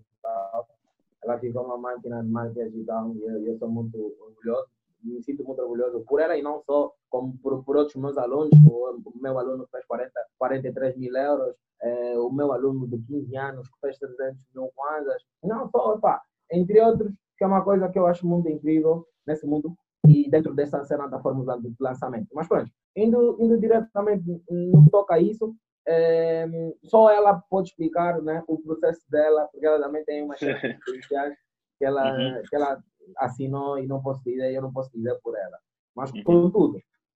Ela 1.23 1.39
ficou 1.39 1.65
uma 1.65 1.79
máquina 1.79 2.23
de 2.23 2.29
marketing 2.29 2.71
digital 2.71 3.15
e 3.15 3.23
eu, 3.23 3.47
eu 3.47 3.59
sou 3.59 3.69
muito 3.69 3.97
orgulhoso. 4.21 4.69
Me 5.03 5.23
sinto 5.23 5.45
muito 5.45 5.61
orgulhoso 5.63 6.05
por 6.07 6.21
ela 6.21 6.37
e 6.37 6.43
não 6.43 6.63
só 6.63 6.93
como 7.09 7.37
por, 7.39 7.65
por 7.65 7.77
outros 7.77 7.97
meus 7.97 8.19
alunos. 8.19 8.51
O, 8.71 9.13
meu 9.21 9.39
aluno 9.39 9.67
fez 9.71 9.85
40, 9.87 10.13
43 10.39 10.97
mil 10.97 11.15
euros, 11.17 11.55
eh, 11.83 12.19
o 12.19 12.31
meu 12.31 12.53
aluno 12.53 12.87
de 12.87 12.99
15 12.99 13.37
anos 13.37 13.69
que 13.69 13.81
fez 13.81 13.99
300 13.99 14.47
mil 14.55 14.71
kwanzas. 14.75 15.23
Não 15.43 15.69
só, 15.71 15.95
opa, 15.95 16.21
entre 16.51 16.81
outros, 16.81 17.13
que 17.37 17.45
é 17.45 17.47
uma 17.47 17.65
coisa 17.65 17.89
que 17.89 17.99
eu 17.99 18.07
acho 18.07 18.27
muito 18.27 18.49
incrível 18.49 19.07
nesse 19.27 19.47
mundo 19.47 19.75
e 20.07 20.29
dentro 20.29 20.55
dessa 20.55 20.85
cena 20.85 21.07
da 21.07 21.21
fórmula 21.21 21.61
de 21.61 21.75
lançamento. 21.79 22.29
Mas 22.35 22.49
pronto, 22.49 22.71
indo, 22.97 23.37
indo 23.41 23.59
diretamente 23.59 24.25
no 24.51 24.85
que 24.85 24.91
toca 24.91 25.15
a 25.15 25.21
isso, 25.21 25.55
eh, 25.87 26.47
só 26.85 27.11
ela 27.11 27.41
pode 27.51 27.71
explicar 27.71 28.21
né, 28.23 28.43
o 28.47 28.59
processo 28.59 29.03
dela, 29.11 29.49
porque 29.51 29.67
ela 29.67 29.81
também 29.83 30.05
tem 30.05 30.23
umas 30.23 30.39
policiais 30.85 31.35
que 31.79 31.85
ela, 31.85 32.13
Uhum. 32.17 32.43
que 32.49 32.57
ela 32.57 32.83
assinou 33.19 33.79
e 33.79 33.87
não 33.87 34.03
posso 34.03 34.23
dizer, 34.23 34.53
eu 34.53 34.63
não 34.63 34.73
posso 34.73 34.91
dizer 34.93 35.19
por 35.23 35.37
ela. 35.37 35.59
Mas, 35.95 36.13
Uhum. 36.13 36.23
contudo, 36.23 36.79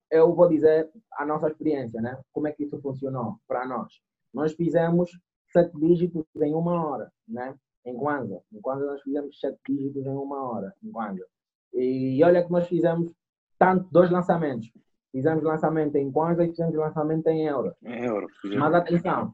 eu 0.10 0.34
vou 0.34 0.48
dizer 0.48 0.90
a 1.14 1.26
nossa 1.26 1.48
experiência, 1.48 2.02
né? 2.02 2.20
Como 2.32 2.48
é 2.48 2.52
que 2.52 2.64
isso 2.64 2.80
funcionou 2.82 3.38
para 3.48 3.66
nós. 3.66 3.94
Nós 4.34 4.54
fizemos 4.54 5.10
sete 5.52 5.78
dígitos 5.78 6.26
em 6.42 6.54
uma 6.54 6.86
hora, 6.86 7.12
né? 7.28 7.56
Em 7.86 7.96
Kwanza. 7.98 8.42
Em 8.54 8.62
Kwanza 8.62 8.86
nós 8.86 9.02
fizemos 9.02 9.40
sete 9.40 9.60
dígitos 9.68 10.06
em 10.06 10.10
uma 10.10 10.50
hora, 10.50 10.74
em 10.84 10.92
Kwanza. 10.92 11.26
E 11.74 12.22
olha 12.24 12.44
que 12.44 12.52
nós 12.52 12.68
fizemos 12.68 13.12
tanto, 13.58 13.88
dois 13.92 14.10
lançamentos. 14.12 14.72
Fizemos 15.12 15.44
lançamento 15.44 15.96
em 15.96 16.12
Kwanza 16.12 16.44
e 16.46 16.50
fizemos 16.50 16.76
lançamento 16.76 17.28
em 17.28 17.46
euro. 17.46 17.76
Em. 17.84 18.58
Mas 18.58 18.74
atenção, 18.74 19.34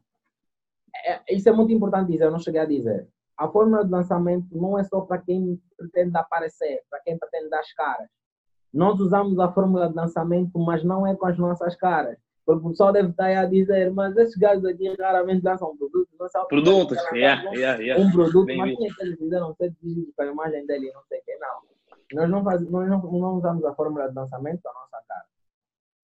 é- 1.05 1.35
isso 1.35 1.47
é 1.47 1.51
muito 1.51 1.71
importante 1.71 2.11
dizer, 2.11 2.25
eu 2.25 2.31
não 2.31 2.39
cheguei 2.39 2.61
a 2.61 2.65
dizer. 2.65 3.07
A 3.37 3.47
fórmula 3.47 3.85
de 3.85 3.91
lançamento 3.91 4.47
não 4.51 4.79
é 4.79 4.83
só 4.83 5.01
para 5.01 5.19
quem 5.19 5.61
pretende 5.77 6.17
aparecer, 6.17 6.81
para 6.89 6.99
quem 7.01 7.17
pretende 7.17 7.49
dar 7.49 7.59
as 7.59 7.71
caras. 7.73 8.07
Nós 8.73 8.99
usamos 8.99 9.39
a 9.39 9.51
fórmula 9.51 9.89
de 9.89 9.95
lançamento, 9.95 10.57
mas 10.59 10.83
não 10.83 11.05
é 11.05 11.15
com 11.15 11.27
as 11.27 11.37
nossas 11.37 11.75
caras. 11.75 12.17
Porque 12.45 12.65
o 12.65 12.69
pessoal 12.69 12.93
deve 12.93 13.09
estar 13.09 13.25
aí 13.25 13.35
a 13.35 13.45
dizer, 13.45 13.91
mas 13.91 14.15
esses 14.15 14.35
gajos 14.37 14.63
aqui 14.65 14.95
raramente 14.97 15.43
lançam 15.43 15.75
produtos. 15.77 16.07
Sabem 16.31 16.47
Produtos, 16.47 16.97
é 16.97 17.09
que 17.09 17.15
yeah, 17.17 17.43
lançam 17.43 17.59
yeah, 17.59 17.83
yeah. 17.83 18.03
um 18.03 18.11
produto, 18.11 18.45
Bem 18.45 18.57
mas 18.57 18.73
como 18.73 18.87
é 18.87 18.89
que 18.89 19.03
eles 19.03 19.19
fizeram 19.19 19.53
sete 19.55 19.75
dígitos 19.83 20.15
com 20.15 20.21
a 20.23 20.25
imagem 20.25 20.65
dele 20.65 20.89
e 20.89 20.93
não 20.93 21.03
sei 21.03 21.19
o 21.19 21.23
que, 21.23 21.37
não. 21.37 21.61
Nós 22.13 22.29
não, 22.29 22.43
faz, 22.43 22.61
nós 22.69 22.89
não, 22.89 23.01
não 23.01 23.35
usamos 23.35 23.65
a 23.65 23.75
fórmula 23.75 24.07
de 24.07 24.15
lançamento 24.15 24.61
com 24.63 24.69
a 24.69 24.73
nossa 24.73 25.03
cara. 25.07 25.25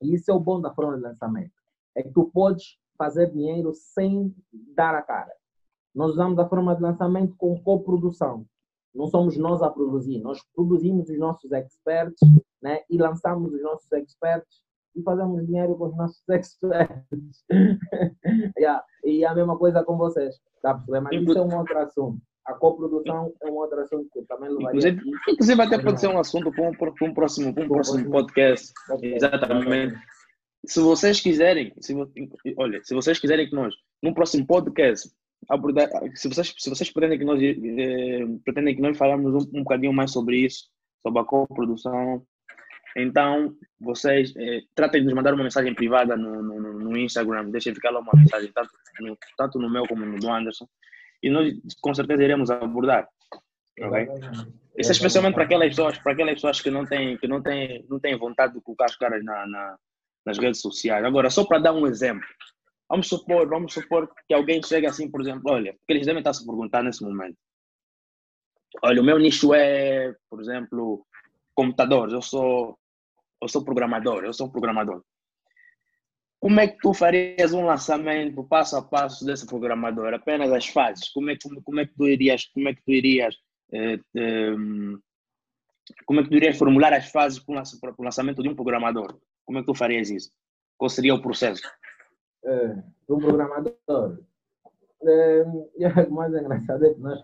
E 0.04 0.14
isso 0.14 0.30
é 0.30 0.34
o 0.34 0.40
bom 0.40 0.60
da 0.60 0.74
fórmula 0.74 0.98
de 0.98 1.04
lançamento. 1.04 1.54
É 1.96 2.04
que 2.04 2.12
tu 2.12 2.30
podes 2.34 2.78
fazer 2.98 3.32
dinheiro 3.32 3.74
sem 3.74 4.34
dar 4.76 4.96
a 4.96 5.02
cara. 5.02 5.32
Nós 5.94 6.12
usamos 6.12 6.38
a 6.40 6.48
fórmula 6.48 6.76
de 6.76 6.82
lançamento 6.82 7.36
com 7.38 7.60
coprodução. 7.62 8.46
Não 8.94 9.08
somos 9.08 9.38
nós 9.38 9.62
a 9.62 9.70
produzir. 9.70 10.20
Nós 10.20 10.40
produzimos 10.56 11.10
os 11.10 11.18
nossos 11.18 11.52
experts 11.52 12.20
né? 12.62 12.82
e 12.90 12.98
lançamos 12.98 13.54
os 13.54 13.62
nossos 13.62 13.92
experts 13.92 14.62
e 14.96 15.02
fazemos 15.02 15.46
dinheiro 15.46 15.76
com 15.76 15.86
os 15.86 15.96
nossos 15.96 16.24
experts. 16.30 17.46
yeah. 18.58 18.84
E 19.04 19.26
a 19.26 19.34
mesma 19.34 19.58
coisa 19.58 19.84
com 19.84 19.98
vocês. 19.98 20.40
Tá? 20.62 20.84
Mas 20.88 21.22
isso 21.22 21.38
é 21.38 21.42
um 21.42 21.58
outro 21.58 21.78
assunto. 21.80 22.22
A 22.46 22.54
coprodução 22.54 23.34
é 23.42 23.48
um 23.50 23.54
outro 23.56 23.80
assunto 23.80 24.10
que 24.14 24.22
também 24.24 24.50
levaria 24.50 24.90
Inclusive, 24.90 25.02
inclusive 25.30 25.62
até 25.62 25.78
pode 25.80 26.00
ser 26.02 26.08
um 26.08 26.20
assunto 26.20 26.52
para 26.52 26.70
um, 26.70 26.74
para 26.74 26.90
um 27.02 27.14
próximo, 27.14 27.54
para 27.54 27.64
um 27.64 27.68
próximo 27.70 28.10
podcast. 28.12 28.74
Exatamente. 29.02 29.96
Se 30.66 30.80
vocês 30.80 31.20
quiserem, 31.22 31.74
se, 31.80 31.94
olha, 32.58 32.82
se 32.84 32.94
vocês 32.94 33.20
quiserem 33.20 33.48
que 33.50 33.56
nós, 33.56 33.74
no 34.02 34.14
próximo 34.14 34.46
podcast, 34.48 35.10
abordar, 35.50 35.90
se 36.16 36.28
vocês, 36.30 36.54
se 36.58 36.70
vocês 36.70 36.90
pretendem 36.92 37.20
que 37.20 37.26
nós, 37.26 37.42
eh, 37.42 38.26
pretendem 38.46 38.76
que 38.76 38.82
nós 38.82 38.98
falamos 38.98 39.34
um, 39.34 39.50
um 39.60 39.64
bocadinho 39.64 39.92
mais 39.94 40.12
sobre 40.12 40.38
isso, 40.38 40.70
sobre 41.02 41.20
a 41.22 41.26
coprodução, 41.26 42.26
então 42.96 43.54
vocês 43.80 44.34
eh, 44.38 44.62
tratem 44.76 45.02
de 45.02 45.08
nos 45.08 45.16
mandar 45.16 45.34
uma 45.34 45.44
mensagem 45.44 45.74
privada 45.74 46.16
no, 46.16 46.42
no, 46.42 46.62
no- 46.62 46.80
no 46.80 46.98
Instagram, 46.98 47.50
deixem 47.50 47.74
ficar 47.74 47.90
lá 47.92 48.00
uma 48.00 48.14
mensagem, 48.16 48.50
tanto 48.54 48.70
no, 49.02 49.18
tanto 49.38 49.60
no 49.60 49.70
meu 49.70 49.86
como 49.88 50.06
no 50.06 50.18
do 50.20 50.32
Anderson, 50.32 50.68
e 51.24 51.30
nós 51.30 51.54
com 51.82 51.94
certeza 51.94 52.24
iremos 52.24 52.50
abordar. 52.52 53.08
ok? 53.80 54.08
Isso 54.78 54.90
é 54.90 54.94
especialmente 54.94 55.34
para 55.36 55.44
aquelas 55.44 55.70
pessoas, 55.70 55.98
para 56.00 56.12
aquelas 56.14 56.34
pessoas 56.36 56.62
que 56.62 56.70
não 56.70 56.86
têm, 56.86 57.18
que 57.18 57.28
não 57.28 57.42
têm, 57.42 57.86
não 57.90 58.00
têm 58.00 58.18
vontade 58.18 58.54
de 58.54 58.62
colocar 58.62 58.86
as 58.86 58.96
caras 58.96 59.24
na, 59.24 59.46
na- 59.48 59.78
nas 60.26 60.38
redes 60.38 60.62
sociais. 60.62 61.04
Agora, 61.06 61.30
só 61.30 61.46
para 61.46 61.60
dar 61.60 61.74
um 61.74 61.86
exemplo, 61.88 62.26
vamos 62.90 63.08
supor, 63.08 63.48
vamos 63.48 63.74
supor 63.74 64.10
que 64.28 64.34
alguém 64.34 64.62
chega 64.64 64.90
assim, 64.90 65.10
por 65.10 65.22
exemplo, 65.22 65.44
olha, 65.52 65.74
porque 65.74 65.94
eles 65.94 66.06
devem 66.06 66.20
estar 66.22 66.34
se 66.34 66.46
perguntar 66.46 66.82
nesse 66.84 67.04
momento. 67.04 67.38
Olha, 68.82 69.02
o 69.02 69.04
meu 69.06 69.20
nicho 69.20 69.54
é, 69.54 70.16
por 70.30 70.42
exemplo, 70.42 71.06
computadores. 71.54 72.14
Eu 72.14 72.22
sou, 72.22 72.78
eu 73.42 73.48
sou 73.48 73.64
programador. 73.64 74.24
Eu 74.24 74.34
sou 74.34 74.48
um 74.48 74.52
programador. 74.52 75.04
Como 76.44 76.60
é 76.60 76.68
que 76.68 76.78
tu 76.80 76.94
farias 76.94 77.54
um 77.54 77.66
lançamento 77.66 78.44
passo 78.44 78.76
a 78.76 78.82
passo 78.82 79.26
desse 79.26 79.48
programador? 79.48 80.14
Apenas 80.14 80.52
as 80.52 80.68
fases. 80.68 81.08
Como 81.08 81.30
é, 81.30 81.38
como, 81.42 81.64
como 81.64 81.80
é 81.80 81.86
que 81.86 81.96
tu 81.96 82.06
irias, 82.06 82.48
como 82.48 82.68
é 82.68 82.74
que 82.74 82.84
tu 82.84 82.92
irias 82.92 83.34
é, 83.72 83.94
é, 83.94 84.52
como 86.06 86.20
é 86.20 86.24
que 86.24 86.30
tu 86.30 86.36
irias 86.36 86.58
formular 86.58 86.92
as 86.92 87.10
fases 87.10 87.40
para 87.40 87.94
o 87.98 88.04
lançamento 88.04 88.44
de 88.44 88.50
um 88.50 88.56
programador? 88.56 89.18
Como 89.46 89.58
é 89.58 89.62
que 89.62 89.68
tu 89.68 89.74
farias 89.74 90.10
isso? 90.10 90.34
Qual 90.78 90.90
seria 90.90 91.16
o 91.16 91.22
processo? 91.22 91.64
É, 92.44 92.76
um 93.08 93.20
programador. 93.20 94.20
É, 95.02 95.44
o 96.10 96.12
mais 96.12 96.34
engraçado 96.34 96.86
é 96.86 96.94
que 96.94 97.00
nós 97.00 97.24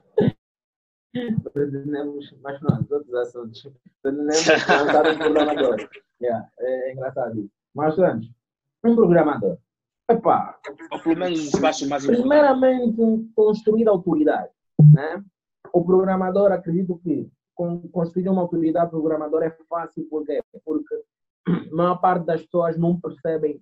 pretendemos, 1.52 2.34
mas 2.42 2.62
não, 2.62 2.88
outros 2.90 3.14
assuntos, 3.16 3.68
pretendemos 4.02 4.48
lançar 4.66 5.12
um 5.12 5.18
programador. 5.18 5.90
Yeah, 6.22 6.50
é, 6.60 6.90
é 6.90 6.94
engraçado 6.94 7.38
isso. 7.38 7.52
Mas 7.76 8.00
antes, 8.00 8.39
um 8.84 8.96
programador. 8.96 9.58
Epá, 10.10 10.60
Ou 10.92 11.00
pelo 11.00 11.20
menos 11.20 11.54
os 11.54 11.60
mais 11.60 12.06
Primeiramente, 12.06 13.32
construir 13.36 13.88
autoridade. 13.88 14.50
Né? 14.94 15.24
O 15.72 15.86
programador, 15.86 16.52
acredito 16.52 16.98
que 17.00 17.30
construir 17.92 18.30
uma 18.30 18.42
autoridade 18.42 18.90
programadora 18.90 19.48
é 19.48 19.58
fácil 19.68 20.08
porque, 20.10 20.42
porque 20.64 21.04
a 21.48 21.76
maior 21.76 21.98
parte 21.98 22.26
das 22.26 22.42
pessoas 22.42 22.78
não 22.78 23.00
percebem 23.00 23.62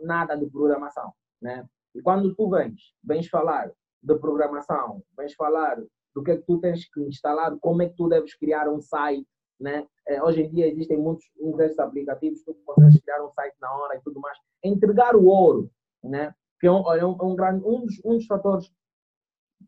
nada 0.00 0.36
de 0.36 0.46
programação. 0.46 1.12
Né? 1.40 1.64
E 1.94 2.02
quando 2.02 2.34
tu 2.34 2.50
vens, 2.50 2.94
vens 3.02 3.28
falar 3.28 3.70
de 4.02 4.14
programação, 4.16 5.02
vens 5.16 5.34
falar 5.34 5.80
do 6.14 6.22
que 6.22 6.32
é 6.32 6.36
que 6.36 6.42
tu 6.42 6.58
tens 6.58 6.88
que 6.90 7.00
instalar, 7.02 7.56
como 7.60 7.82
é 7.82 7.88
que 7.88 7.96
tu 7.96 8.08
deves 8.08 8.34
criar 8.34 8.68
um 8.68 8.80
site, 8.80 9.26
né? 9.60 9.86
É, 10.06 10.22
hoje 10.22 10.42
em 10.42 10.50
dia 10.50 10.68
existem 10.68 10.96
muitos, 10.96 11.24
muitos 11.38 11.78
aplicativos, 11.78 12.42
tu 12.42 12.54
consegues 12.64 13.00
criar 13.00 13.24
um 13.24 13.30
site 13.30 13.56
na 13.60 13.72
hora 13.74 13.96
e 13.96 14.00
tudo 14.00 14.20
mais. 14.20 14.38
Entregar 14.62 15.16
o 15.16 15.26
ouro, 15.26 15.70
né? 16.02 16.34
Que 16.60 16.66
é 16.66 16.72
um, 16.72 16.92
é 16.94 17.04
um, 17.04 17.16
um, 17.22 17.36
grande, 17.36 17.64
um, 17.64 17.80
dos, 17.80 18.00
um 18.04 18.16
dos 18.16 18.26
fatores 18.26 18.70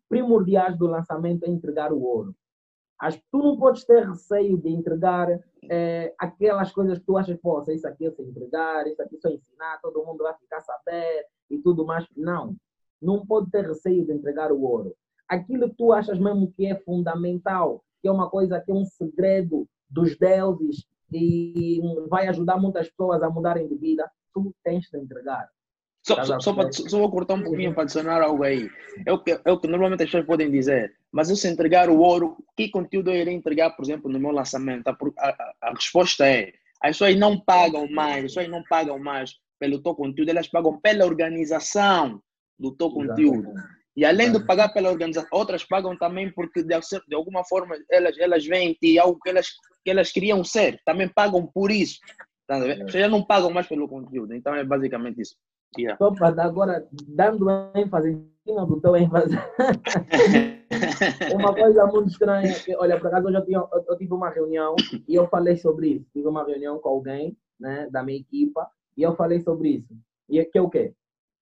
primordiais 0.08 0.76
do 0.76 0.86
lançamento 0.86 1.44
é 1.44 1.48
entregar 1.48 1.92
o 1.92 2.02
ouro. 2.02 2.34
Tu 3.30 3.38
não 3.38 3.56
podes 3.56 3.84
ter 3.84 4.06
receio 4.06 4.58
de 4.58 4.68
entregar 4.68 5.28
é, 5.70 6.14
aquelas 6.18 6.70
coisas 6.70 6.98
que 6.98 7.06
tu 7.06 7.16
achas, 7.16 7.38
pô, 7.40 7.62
isso 7.68 7.88
aqui 7.88 8.04
eu 8.04 8.12
sei 8.12 8.26
entregar, 8.26 8.86
isso 8.86 9.00
aqui 9.02 9.16
só 9.18 9.28
ensinar, 9.30 9.80
todo 9.80 10.04
mundo 10.04 10.22
vai 10.22 10.34
ficar 10.34 10.60
saber 10.60 11.24
e 11.48 11.58
tudo 11.58 11.86
mais. 11.86 12.06
Não, 12.14 12.54
não 13.00 13.24
pode 13.24 13.50
ter 13.50 13.66
receio 13.66 14.04
de 14.04 14.12
entregar 14.12 14.52
o 14.52 14.62
ouro. 14.62 14.94
Aquilo 15.26 15.70
que 15.70 15.76
tu 15.76 15.92
achas 15.92 16.18
mesmo 16.18 16.52
que 16.52 16.66
é 16.66 16.74
fundamental, 16.80 17.82
que 18.02 18.08
é 18.08 18.12
uma 18.12 18.28
coisa, 18.28 18.60
que 18.60 18.70
é 18.70 18.74
um 18.74 18.84
segredo 18.84 19.66
dos 19.90 20.16
deuses 20.16 20.86
e 21.12 21.80
vai 22.08 22.28
ajudar 22.28 22.56
muitas 22.56 22.88
pessoas 22.88 23.22
a 23.22 23.28
mudarem 23.28 23.66
de 23.66 23.74
vida, 23.74 24.10
tu 24.32 24.54
tens 24.62 24.88
de 24.88 24.98
entregar. 24.98 25.48
Só, 26.02 26.24
só, 26.24 26.40
só, 26.40 26.54
pra, 26.54 26.72
só, 26.72 26.98
vou 26.98 27.10
cortar 27.10 27.34
um 27.34 27.42
pouquinho 27.42 27.74
para 27.74 27.82
adicionar 27.82 28.22
algo 28.22 28.42
aí. 28.42 28.70
É 29.04 29.12
o, 29.12 29.18
que, 29.18 29.38
é 29.44 29.52
o 29.52 29.58
que 29.58 29.68
normalmente 29.68 30.02
as 30.02 30.08
pessoas 30.08 30.24
podem 30.24 30.50
dizer. 30.50 30.94
Mas 31.12 31.28
eu 31.28 31.36
se 31.36 31.48
entregar 31.48 31.90
o 31.90 31.98
ouro, 31.98 32.38
que 32.56 32.70
conteúdo 32.70 33.10
eu 33.10 33.16
irei 33.16 33.34
entregar, 33.34 33.70
por 33.70 33.84
exemplo, 33.84 34.10
no 34.10 34.18
meu 34.18 34.30
lançamento? 34.30 34.88
A, 34.88 34.96
a, 35.18 35.54
a 35.60 35.70
resposta 35.74 36.26
é: 36.26 36.54
as 36.80 36.96
pessoas 36.96 37.16
não 37.16 37.38
pagam 37.38 37.86
mais, 37.90 38.24
as 38.24 38.30
pessoas 38.30 38.48
não 38.48 38.62
pagam 38.64 38.98
mais 38.98 39.38
pelo 39.58 39.82
teu 39.82 39.94
conteúdo, 39.94 40.30
elas 40.30 40.48
pagam 40.48 40.80
pela 40.80 41.04
organização 41.04 42.22
do 42.58 42.72
teu 42.72 42.90
conteúdo. 42.90 43.52
E 43.96 44.04
além 44.04 44.32
de 44.32 44.44
pagar 44.44 44.68
pela 44.68 44.90
organização, 44.90 45.28
outras 45.32 45.64
pagam 45.64 45.96
também 45.96 46.32
porque 46.32 46.62
de, 46.62 46.78
de 47.08 47.14
alguma 47.14 47.44
forma 47.44 47.76
elas, 47.90 48.16
elas 48.18 48.46
veem 48.46 48.74
que 48.74 48.98
algo 48.98 49.18
que 49.20 49.28
elas, 49.30 49.48
que 49.84 49.90
elas 49.90 50.12
queriam 50.12 50.44
ser, 50.44 50.80
também 50.84 51.08
pagam 51.08 51.46
por 51.46 51.70
isso. 51.70 51.98
Tá 52.46 52.56
Elas 52.56 53.10
não 53.10 53.24
pagam 53.24 53.50
mais 53.50 53.66
pelo 53.66 53.88
conteúdo. 53.88 54.34
Então 54.34 54.54
é 54.54 54.64
basicamente 54.64 55.20
isso. 55.20 55.36
Yeah. 55.78 55.96
Só 55.98 56.10
para 56.12 56.42
agora, 56.42 56.86
dando 57.06 57.48
ênfase 57.76 58.10
em 58.10 58.28
cima 58.44 58.66
do 58.66 58.80
teu 58.80 58.96
ênfase. 58.96 59.36
uma 61.32 61.54
coisa 61.54 61.86
muito 61.86 62.10
estranha. 62.10 62.52
Que, 62.54 62.74
olha, 62.74 62.98
por 62.98 63.06
acaso 63.06 63.28
eu, 63.28 63.44
tinha, 63.44 63.58
eu, 63.58 63.84
eu, 63.88 63.96
tive 63.96 64.12
uma 64.12 64.30
reunião 64.30 64.74
e 65.06 65.14
eu 65.14 65.28
falei 65.28 65.56
sobre 65.56 65.90
isso. 65.90 66.06
Tive 66.12 66.26
uma 66.26 66.44
reunião 66.44 66.80
com 66.80 66.88
alguém 66.88 67.36
né, 67.58 67.88
da 67.90 68.02
minha 68.02 68.18
equipa 68.18 68.68
e 68.96 69.02
eu 69.02 69.14
falei 69.14 69.40
sobre 69.40 69.68
isso. 69.76 69.94
E 70.28 70.44
que 70.44 70.58
é 70.58 70.62
o 70.62 70.68
quê? 70.68 70.92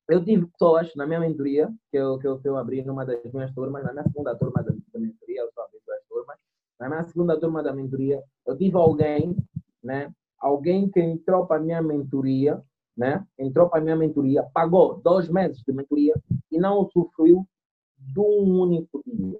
Eu 0.08 0.24
tive 0.24 0.46
pessoas 0.46 0.94
na 0.94 1.06
minha 1.06 1.20
mentoria, 1.20 1.68
que 1.90 1.98
eu, 1.98 2.18
que 2.18 2.26
eu, 2.26 2.38
que 2.40 2.48
eu 2.48 2.56
abri 2.56 2.82
numa 2.82 3.04
das 3.04 3.22
minhas 3.32 3.52
turmas, 3.52 3.84
na 3.84 3.92
minha 3.92 4.04
segunda 4.04 4.34
turma 4.36 4.62
da, 4.62 4.70
da 4.70 5.00
mentoria, 5.00 5.42
eu 5.42 5.50
só 5.52 5.62
abri 5.62 5.78
duas 5.86 6.02
turmas. 6.08 6.36
Na 6.80 6.88
minha 6.88 7.04
segunda 7.04 7.38
turma 7.38 7.62
da 7.62 7.74
mentoria, 7.74 8.22
eu 8.46 8.56
tive 8.56 8.76
alguém, 8.76 9.36
né? 9.82 10.10
Alguém 10.38 10.90
que 10.90 11.00
entrou 11.00 11.46
para 11.46 11.56
a 11.56 11.60
minha 11.60 11.82
mentoria 11.82 12.62
né? 12.98 13.24
entrou 13.38 13.70
para 13.70 13.78
a 13.78 13.82
minha 13.82 13.94
mentoria, 13.94 14.42
pagou 14.52 15.00
dois 15.00 15.28
meses 15.28 15.62
de 15.62 15.72
mentoria 15.72 16.14
e 16.50 16.58
não 16.58 16.80
usufruiu 16.80 17.46
de 17.96 18.18
um 18.18 18.60
único 18.60 19.00
dia. 19.06 19.38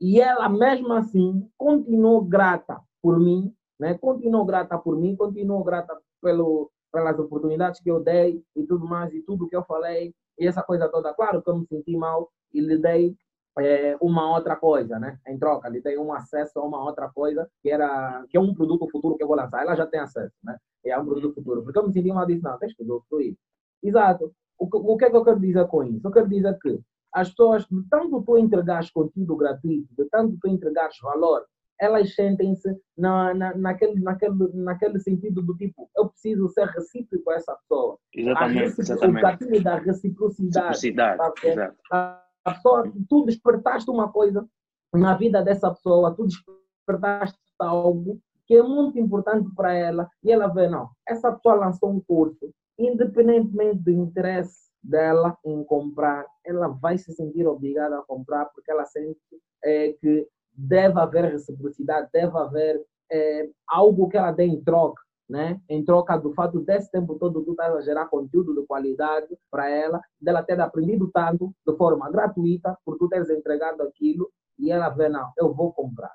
E 0.00 0.20
ela, 0.20 0.48
mesmo 0.48 0.92
assim, 0.92 1.48
continuou 1.56 2.24
grata 2.24 2.80
por 3.00 3.20
mim, 3.20 3.54
né? 3.78 3.96
continuou 3.96 4.44
grata 4.44 4.76
por 4.76 4.98
mim, 4.98 5.14
continuou 5.14 5.62
grata 5.62 5.96
pelo, 6.20 6.72
pelas 6.92 7.18
oportunidades 7.18 7.80
que 7.80 7.90
eu 7.90 8.00
dei 8.00 8.42
e 8.54 8.62
tudo 8.64 8.86
mais, 8.86 9.12
e 9.12 9.22
tudo 9.22 9.48
que 9.48 9.56
eu 9.56 9.64
falei, 9.64 10.14
e 10.38 10.46
essa 10.46 10.62
coisa 10.62 10.88
toda. 10.88 11.14
Claro 11.14 11.42
que 11.42 11.50
eu 11.50 11.58
me 11.58 11.66
senti 11.66 11.96
mal 11.96 12.30
e 12.52 12.60
lhe 12.60 12.78
dei 12.78 13.14
é, 13.58 13.96
uma 14.00 14.30
outra 14.34 14.56
coisa, 14.56 14.98
né? 14.98 15.18
Em 15.26 15.38
troca, 15.38 15.68
lhe 15.68 15.80
dei 15.80 15.96
um 15.98 16.12
acesso 16.12 16.58
a 16.58 16.64
uma 16.64 16.82
outra 16.82 17.08
coisa 17.08 17.48
que 17.62 17.70
era 17.70 18.24
que 18.28 18.36
é 18.36 18.40
um 18.40 18.54
produto 18.54 18.88
futuro 18.90 19.16
que 19.16 19.22
eu 19.22 19.28
vou 19.28 19.36
lançar. 19.36 19.62
Ela 19.62 19.74
já 19.74 19.86
tem 19.86 20.00
acesso, 20.00 20.34
né? 20.44 20.58
É 20.84 20.98
um 20.98 21.04
produto 21.04 21.34
futuro. 21.34 21.62
Porque 21.62 21.78
eu 21.78 21.86
me 21.86 21.92
senti 21.92 22.12
mal 22.12 22.26
disse, 22.26 22.42
não, 22.42 22.58
tens 22.58 22.74
que 22.74 22.82
usufruir. 22.82 23.36
Exato. 23.82 24.32
O, 24.58 24.66
o 24.92 24.96
que 24.96 25.06
é 25.06 25.10
que 25.10 25.16
eu 25.16 25.24
quero 25.24 25.40
dizer 25.40 25.66
com 25.68 25.82
isso? 25.84 26.06
Eu 26.06 26.12
quero 26.12 26.28
dizer 26.28 26.58
que 26.58 26.80
as 27.12 27.30
pessoas, 27.30 27.66
de 27.66 27.82
tanto 27.88 28.22
tu 28.22 28.36
entregares 28.36 28.90
conteúdo 28.90 29.36
gratuito, 29.36 29.88
de 29.96 30.04
tanto 30.10 30.36
tu 30.40 30.48
entregares 30.48 30.98
valor, 31.00 31.46
elas 31.80 32.14
sentem-se 32.14 32.74
na, 32.96 33.34
na, 33.34 33.54
naquele, 33.56 34.00
naquele, 34.00 34.34
naquele 34.54 34.98
sentido 34.98 35.42
do 35.42 35.56
tipo, 35.56 35.88
eu 35.96 36.08
preciso 36.08 36.48
ser 36.48 36.66
recíproco 36.68 37.30
a 37.30 37.34
essa 37.34 37.54
pessoa. 37.56 37.98
Exatamente. 38.14 38.80
exatamente. 38.80 39.18
O 39.18 39.22
gatilho 39.22 39.62
da 39.62 39.76
reciprocidade. 39.76 40.68
Reciprocidade. 40.68 41.22
Exato 41.44 42.26
a 42.46 42.54
pessoa, 42.54 42.92
tu 43.08 43.24
despertaste 43.24 43.90
uma 43.90 44.10
coisa 44.12 44.48
na 44.94 45.16
vida 45.16 45.42
dessa 45.42 45.68
pessoa, 45.68 46.14
tu 46.14 46.26
despertaste 46.26 47.36
algo 47.58 48.20
que 48.46 48.54
é 48.54 48.62
muito 48.62 48.96
importante 49.00 49.52
para 49.56 49.74
ela 49.74 50.08
e 50.22 50.30
ela 50.30 50.46
vê, 50.46 50.68
não, 50.68 50.88
essa 51.08 51.32
pessoa 51.32 51.56
lançou 51.56 51.90
um 51.90 52.00
curso, 52.00 52.54
independentemente 52.78 53.80
do 53.80 53.90
interesse 53.90 54.70
dela 54.80 55.36
em 55.44 55.64
comprar, 55.64 56.24
ela 56.44 56.68
vai 56.68 56.96
se 56.96 57.12
sentir 57.12 57.44
obrigada 57.48 57.98
a 57.98 58.02
comprar 58.02 58.44
porque 58.46 58.70
ela 58.70 58.84
sente 58.84 59.18
é, 59.64 59.94
que 59.94 60.28
deve 60.56 60.98
haver 60.98 61.24
reciprocidade, 61.24 62.08
deve 62.12 62.36
haver 62.36 62.82
é, 63.10 63.48
algo 63.68 64.08
que 64.08 64.16
ela 64.16 64.32
dê 64.32 64.44
em 64.44 64.62
troca 64.62 65.06
né? 65.28 65.60
em 65.68 65.84
troca 65.84 66.16
do 66.16 66.32
fato 66.32 66.60
desse 66.60 66.90
tempo 66.90 67.16
todo 67.16 67.42
tu 67.44 67.50
estás 67.50 67.74
a 67.74 67.80
gerar 67.80 68.06
conteúdo 68.06 68.54
de 68.54 68.66
qualidade 68.66 69.36
para 69.50 69.68
ela, 69.68 70.00
dela 70.20 70.42
ter 70.42 70.60
aprendido 70.60 71.10
tanto 71.12 71.52
de 71.66 71.76
forma 71.76 72.10
gratuita, 72.10 72.78
por 72.84 72.96
tu 72.96 73.08
teres 73.08 73.28
entregado 73.30 73.82
aquilo 73.82 74.30
e 74.58 74.70
ela 74.70 74.88
vê, 74.88 75.08
não, 75.08 75.32
eu 75.36 75.52
vou 75.52 75.72
comprar. 75.72 76.14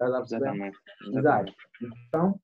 Exatamente. 0.00 0.78
Exato. 1.12 1.52
Então, 2.06 2.40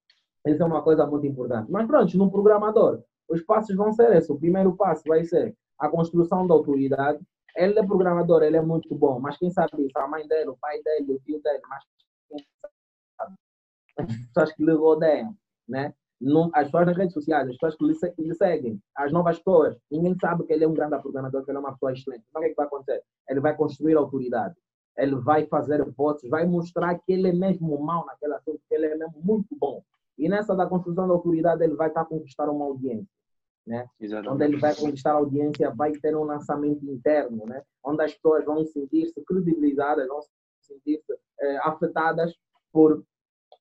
isso 0.47 0.63
é 0.63 0.67
uma 0.67 0.83
coisa 0.83 1.07
muito 1.07 1.27
importante. 1.27 1.71
Mas 1.71 1.87
pronto, 1.87 2.19
no 2.19 2.31
programador, 2.31 3.03
os 3.29 3.41
passos 3.43 3.75
vão 3.77 3.93
ser 3.93 4.13
esses. 4.17 4.29
O 4.29 4.39
primeiro 4.39 4.77
passo 4.77 5.03
vai 5.07 5.25
ser 5.25 5.57
a 5.79 5.89
construção 5.89 6.47
da 6.47 6.55
autoridade. 6.55 7.21
Ele 7.57 7.79
é 7.79 7.87
programador, 7.87 8.43
ele 8.43 8.57
é 8.57 8.63
muito 8.63 8.95
bom, 8.95 9.21
mas 9.21 9.37
quem 9.37 9.51
sabe 9.51 9.87
isso? 9.87 9.99
A 9.99 10.09
mãe 10.09 10.27
dele, 10.27 10.51
o 10.51 10.57
pai 10.57 10.83
dele, 10.83 11.13
o 11.13 11.21
tio 11.21 11.41
dele, 11.43 11.61
mas 11.69 11.85
quem 12.29 12.39
sabe? 13.17 13.35
As 13.99 14.27
pessoas 14.27 14.53
que 14.53 14.65
lhe 14.65 14.73
rodeiam 14.73 15.37
né? 15.69 15.95
As 16.55 16.67
pessoas 16.67 16.87
nas 16.87 16.97
redes 16.97 17.13
sociais, 17.13 17.49
as 17.49 17.57
pessoas 17.57 17.77
que 17.77 18.23
lhe, 18.23 18.35
seguem, 18.35 18.81
as 18.97 19.13
novas 19.13 19.39
pessoas, 19.39 19.77
ninguém 19.91 20.17
sabe 20.19 20.45
que 20.45 20.53
ele 20.53 20.65
é 20.65 20.69
um 20.69 20.73
grande 20.73 20.99
programador, 21.01 21.45
que 21.45 21.51
ele 21.51 21.59
é 21.59 21.61
uma 21.61 21.73
pessoa 21.73 21.93
excelente. 21.93 22.25
Então 22.31 22.41
o 22.41 22.45
que, 22.45 22.47
é 22.47 22.51
que 22.51 22.57
vai 22.57 22.67
acontecer? 22.67 23.03
Ele 23.29 23.41
vai 23.41 23.55
construir 23.57 23.95
autoridade, 23.97 24.55
ele 24.97 25.17
vai 25.17 25.47
fazer 25.47 25.85
votos, 25.93 26.29
vai 26.31 26.47
mostrar 26.47 26.99
que 26.99 27.13
ele 27.13 27.29
é 27.29 27.33
mesmo 27.33 27.79
mal 27.79 28.07
naquele 28.07 28.35
assunto, 28.35 28.61
que 28.69 28.75
ele 28.75 28.87
é 28.87 28.97
mesmo 28.97 29.21
muito 29.23 29.55
bom. 29.59 29.83
E 30.17 30.29
nessa 30.29 30.55
da 30.55 30.67
construção 30.67 31.09
da 31.09 31.15
autoridade, 31.15 31.63
ele 31.63 31.75
vai 31.75 31.89
estar 31.89 32.03
a 32.03 32.07
conquistar 32.07 32.49
uma 32.49 32.65
audiência. 32.65 33.09
Né? 33.67 33.87
Onde 34.29 34.45
ele 34.45 34.59
vai 34.59 34.75
conquistar 34.75 35.13
a 35.13 35.17
audiência, 35.17 35.71
vai 35.71 35.93
ter 35.93 36.15
um 36.15 36.25
lançamento 36.25 36.85
interno, 36.85 37.47
né? 37.47 37.63
onde 37.83 38.03
as 38.03 38.13
pessoas 38.13 38.45
vão 38.45 38.65
sentir-se 38.67 39.25
credibilizadas, 39.25 40.07
vão 40.07 40.21
sentir-se 40.61 41.13
eh, 41.41 41.59
afetadas 41.63 42.35
por 42.73 43.05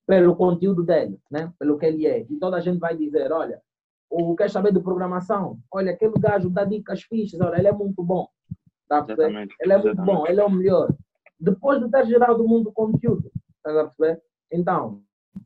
pelo 0.05 0.35
conteúdo 0.35 0.83
dele, 0.83 1.17
né? 1.31 1.53
pelo 1.57 1.77
que 1.77 1.85
ele 1.85 2.05
é. 2.05 2.25
E 2.29 2.37
toda 2.37 2.57
a 2.57 2.59
gente 2.59 2.79
vai 2.79 2.97
dizer, 2.97 3.31
olha, 3.31 3.61
o 4.09 4.35
quer 4.35 4.49
saber 4.49 4.73
de 4.73 4.79
programação? 4.79 5.59
Olha, 5.71 5.91
aquele 5.93 6.13
gajo 6.19 6.49
dá 6.49 6.65
dicas 6.65 7.03
fixas, 7.03 7.39
olha, 7.39 7.57
ele 7.57 7.67
é 7.67 7.71
muito 7.71 8.03
bom. 8.03 8.27
Tá 8.87 9.05
ele 9.07 9.73
é 9.73 9.77
muito 9.77 10.01
bom, 10.03 10.27
ele 10.27 10.41
é 10.41 10.43
o 10.43 10.51
melhor. 10.51 10.93
Depois 11.39 11.81
de 11.81 11.89
ter 11.89 12.05
gerado 12.05 12.47
muito 12.47 12.71
conteúdo, 12.71 13.31
tá 13.63 13.71
perceber? 13.71 14.21
Então, 14.51 15.01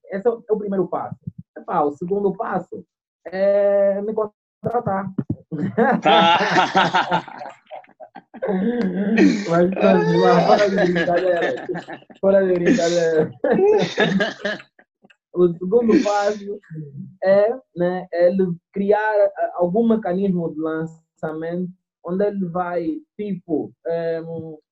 esse 0.09 0.27
é 0.27 0.31
o, 0.31 0.43
é 0.49 0.53
o 0.53 0.57
primeiro 0.57 0.87
passo. 0.87 1.17
Epá, 1.55 1.81
o 1.83 1.91
segundo 1.93 2.33
passo 2.33 2.83
é 3.25 4.01
me 4.01 4.13
contratar. 4.61 5.11
Mas 9.49 9.69
pronto, 9.71 10.17
lá, 10.19 10.41
fora 10.45 10.69
de 10.69 10.75
brincadeira. 10.75 11.67
Fora 12.21 12.45
de 12.45 12.53
brincadeira. 12.53 13.31
O 15.33 15.49
segundo 15.53 16.03
passo 16.03 16.59
é 17.23 17.53
né, 17.75 18.07
ele 18.11 18.55
criar 18.73 19.31
algum 19.53 19.87
mecanismo 19.87 20.51
de 20.51 20.59
lançamento 20.59 21.71
onde 22.03 22.25
ele 22.25 22.45
vai, 22.47 22.95
tipo, 23.15 23.71
é, 23.85 24.19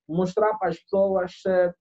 mostrar 0.08 0.58
para 0.58 0.70
as 0.70 0.80
pessoas 0.80 1.34
é, 1.46 1.72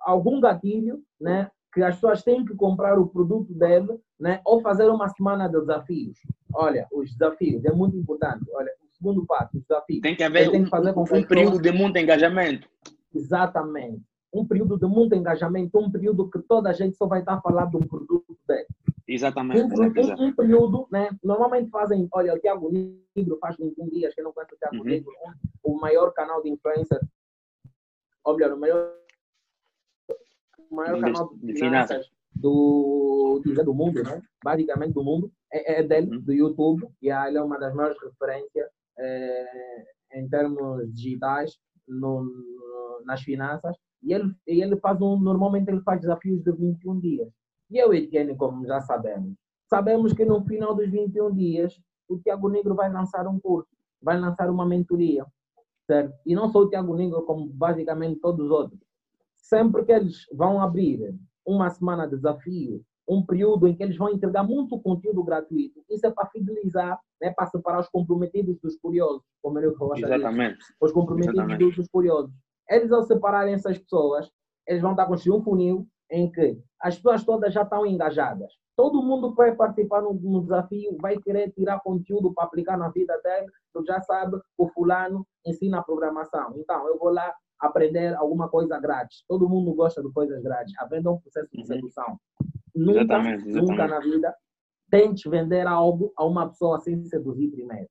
algum 0.00 0.40
gatilho, 0.40 1.04
né, 1.20 1.48
que 1.72 1.82
as 1.84 1.94
pessoas 1.94 2.24
têm 2.24 2.44
que 2.44 2.56
comprar 2.56 2.98
o 2.98 3.06
produto 3.06 3.54
dele, 3.54 4.00
né, 4.18 4.40
ou 4.44 4.60
fazer 4.60 4.88
uma 4.88 5.08
semana 5.08 5.48
de 5.48 5.58
desafios. 5.60 6.18
Olha, 6.52 6.86
os 6.92 7.10
desafios 7.12 7.64
é 7.64 7.72
muito 7.72 7.96
importante. 7.96 8.44
Olha, 8.52 8.72
o 8.82 8.96
segundo 8.96 9.26
passo, 9.26 9.56
os 9.56 9.62
desafios. 9.64 10.00
Tem 10.00 10.16
que 10.16 10.22
haver 10.22 10.50
tem 10.50 10.64
que 10.64 10.70
fazer 10.70 10.96
um, 10.96 11.02
um 11.02 11.26
período 11.26 11.60
de 11.60 11.72
muito 11.72 11.98
engajamento. 11.98 12.68
Exatamente. 13.14 14.02
Um 14.32 14.44
período 14.46 14.76
de 14.78 14.86
muito 14.86 15.14
engajamento, 15.14 15.78
um 15.78 15.90
período 15.90 16.28
que 16.28 16.40
toda 16.40 16.70
a 16.70 16.72
gente 16.72 16.96
só 16.96 17.06
vai 17.06 17.20
estar 17.20 17.40
falando 17.40 17.78
do 17.78 17.86
produto 17.86 18.36
dele. 18.46 18.66
Exatamente. 19.06 19.62
Um, 19.62 19.82
um, 19.82 20.26
um, 20.26 20.34
período, 20.34 20.88
né? 20.90 21.10
Normalmente 21.22 21.70
fazem, 21.70 22.08
olha, 22.12 22.34
o 22.34 22.38
Tiago 22.38 22.70
Negro 22.72 23.38
faz 23.40 23.56
21 23.56 23.88
dias, 23.90 24.14
que 24.14 24.22
não 24.22 24.32
conhece 24.32 24.54
o 24.54 24.58
Tiago 24.58 24.76
uhum. 24.76 24.84
Negro, 24.84 25.12
o 25.62 25.78
maior 25.78 26.12
canal 26.12 26.42
de 26.42 26.50
influencer, 26.50 27.00
olha, 28.24 28.54
o 28.54 28.58
maior, 28.58 28.92
o 30.70 30.74
maior 30.74 31.00
canal 31.00 31.34
de, 31.34 31.46
de 31.46 31.54
finanças 31.54 32.10
do, 32.34 33.40
do 33.64 33.74
mundo, 33.74 34.02
né? 34.02 34.20
Basicamente 34.42 34.92
do 34.92 35.04
mundo, 35.04 35.32
é, 35.52 35.80
é 35.80 35.82
dele, 35.82 36.16
uhum. 36.16 36.22
do 36.22 36.32
YouTube, 36.32 36.88
e 37.00 37.10
ele 37.10 37.38
é 37.38 37.42
uma 37.42 37.58
das 37.58 37.74
maiores 37.74 37.96
referências 38.02 38.68
é, 38.98 39.84
em 40.14 40.28
termos 40.28 40.92
digitais 40.92 41.56
no, 41.86 42.24
no, 42.24 43.02
nas 43.04 43.22
finanças. 43.22 43.76
E 44.02 44.12
ele, 44.12 44.34
ele 44.46 44.76
faz 44.76 45.00
um, 45.00 45.18
normalmente 45.18 45.68
ele 45.68 45.80
faz 45.80 46.00
desafios 46.00 46.42
de 46.42 46.52
21 46.52 47.00
dias. 47.00 47.28
E 47.70 47.78
eu 47.78 47.94
e 47.94 47.98
Etienne, 47.98 48.36
como 48.36 48.66
já 48.66 48.80
sabemos, 48.80 49.34
sabemos 49.68 50.12
que 50.12 50.24
no 50.24 50.44
final 50.44 50.74
dos 50.74 50.90
21 50.90 51.34
dias 51.34 51.80
o 52.08 52.18
Tiago 52.18 52.48
Negro 52.48 52.74
vai 52.74 52.92
lançar 52.92 53.26
um 53.26 53.40
curso, 53.40 53.70
vai 54.02 54.20
lançar 54.20 54.50
uma 54.50 54.66
mentoria, 54.66 55.24
certo? 55.86 56.14
E 56.26 56.34
não 56.34 56.50
só 56.50 56.60
o 56.60 56.68
Tiago 56.68 56.94
Negro, 56.94 57.22
como 57.22 57.46
basicamente 57.46 58.20
todos 58.20 58.44
os 58.44 58.50
outros. 58.50 58.80
Sempre 59.36 59.84
que 59.84 59.92
eles 59.92 60.26
vão 60.32 60.60
abrir 60.60 61.14
uma 61.46 61.70
semana 61.70 62.06
de 62.06 62.16
desafio, 62.16 62.82
um 63.08 63.24
período 63.24 63.68
em 63.68 63.76
que 63.76 63.82
eles 63.82 63.96
vão 63.96 64.10
entregar 64.10 64.42
muito 64.42 64.80
conteúdo 64.80 65.22
gratuito, 65.22 65.84
isso 65.90 66.06
é 66.06 66.10
para 66.10 66.26
fidelizar, 66.28 66.98
né, 67.20 67.32
para 67.32 67.46
separar 67.46 67.80
os 67.80 67.88
comprometidos 67.88 68.58
dos 68.60 68.76
curiosos, 68.76 69.22
como 69.42 69.58
eu 69.58 69.76
falou 69.76 69.96
Exatamente. 69.96 70.58
Os 70.80 70.92
comprometidos 70.92 71.38
Exatamente. 71.38 71.76
dos 71.76 71.88
curiosos. 71.88 72.32
Eles, 72.68 72.90
ao 72.90 73.02
separarem 73.02 73.54
essas 73.54 73.78
pessoas, 73.78 74.30
eles 74.66 74.80
vão 74.80 74.92
estar 74.92 75.06
construindo 75.06 75.40
um 75.40 75.44
funil 75.44 75.86
em 76.10 76.30
que 76.30 76.58
as 76.80 76.96
pessoas 76.96 77.24
todas 77.24 77.52
já 77.52 77.62
estão 77.62 77.86
engajadas. 77.86 78.52
Todo 78.76 79.02
mundo 79.02 79.30
que 79.30 79.36
vai 79.36 79.54
participar 79.54 80.02
no, 80.02 80.14
no, 80.14 80.42
desafio 80.42 80.96
vai 81.00 81.16
querer 81.18 81.52
tirar 81.52 81.80
conteúdo 81.80 82.32
para 82.32 82.44
aplicar 82.44 82.76
na 82.76 82.88
vida 82.88 83.20
dele, 83.22 83.46
porque 83.72 83.92
já 83.92 84.00
sabe 84.00 84.36
o 84.58 84.68
fulano 84.68 85.26
ensina 85.46 85.78
a 85.78 85.82
programação. 85.82 86.54
Então, 86.56 86.88
eu 86.88 86.98
vou 86.98 87.10
lá 87.10 87.32
aprender 87.60 88.14
alguma 88.14 88.48
coisa 88.48 88.78
grátis. 88.78 89.24
Todo 89.28 89.48
mundo 89.48 89.74
gosta 89.74 90.02
de 90.02 90.12
coisas 90.12 90.42
grátis. 90.42 90.74
Aprenda 90.78 91.10
um 91.10 91.18
processo 91.18 91.48
de 91.52 91.60
uhum. 91.60 91.66
sedução. 91.66 92.18
Nunca, 92.74 93.00
exatamente, 93.00 93.48
exatamente. 93.48 93.70
nunca 93.70 93.86
na 93.86 94.00
vida 94.00 94.34
tente 94.90 95.28
vender 95.28 95.66
algo 95.66 96.12
a 96.16 96.24
uma 96.24 96.48
pessoa 96.48 96.78
sem 96.80 97.02
seduzir 97.04 97.48
primeiro. 97.50 97.88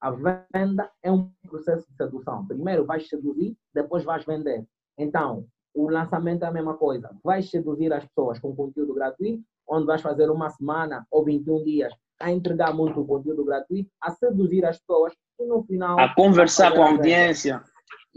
A 0.00 0.10
venda 0.52 0.90
é 1.02 1.10
um 1.10 1.30
processo 1.48 1.88
de 1.90 1.96
sedução. 1.96 2.46
Primeiro 2.46 2.84
vais 2.84 3.08
seduzir, 3.08 3.56
depois 3.74 4.04
vais 4.04 4.24
vender. 4.24 4.64
Então, 4.96 5.46
o 5.74 5.90
lançamento 5.90 6.44
é 6.44 6.46
a 6.46 6.52
mesma 6.52 6.74
coisa. 6.74 7.10
Vais 7.24 7.50
seduzir 7.50 7.92
as 7.92 8.04
pessoas 8.04 8.38
com 8.38 8.54
conteúdo 8.54 8.94
gratuito, 8.94 9.42
onde 9.68 9.86
vais 9.86 10.00
fazer 10.00 10.30
uma 10.30 10.50
semana 10.50 11.06
ou 11.10 11.24
21 11.24 11.64
dias 11.64 11.92
a 12.20 12.30
entregar 12.30 12.74
muito 12.74 13.04
conteúdo 13.04 13.44
gratuito, 13.44 13.90
a 14.00 14.10
seduzir 14.10 14.64
as 14.64 14.78
pessoas 14.78 15.12
e 15.38 15.46
no 15.46 15.62
final. 15.64 15.98
A 15.98 16.14
conversar 16.14 16.72
com 16.74 16.82
a 16.82 16.90
audiência. 16.90 17.62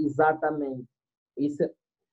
Exatamente. 0.06 0.84
Isso. 1.38 1.70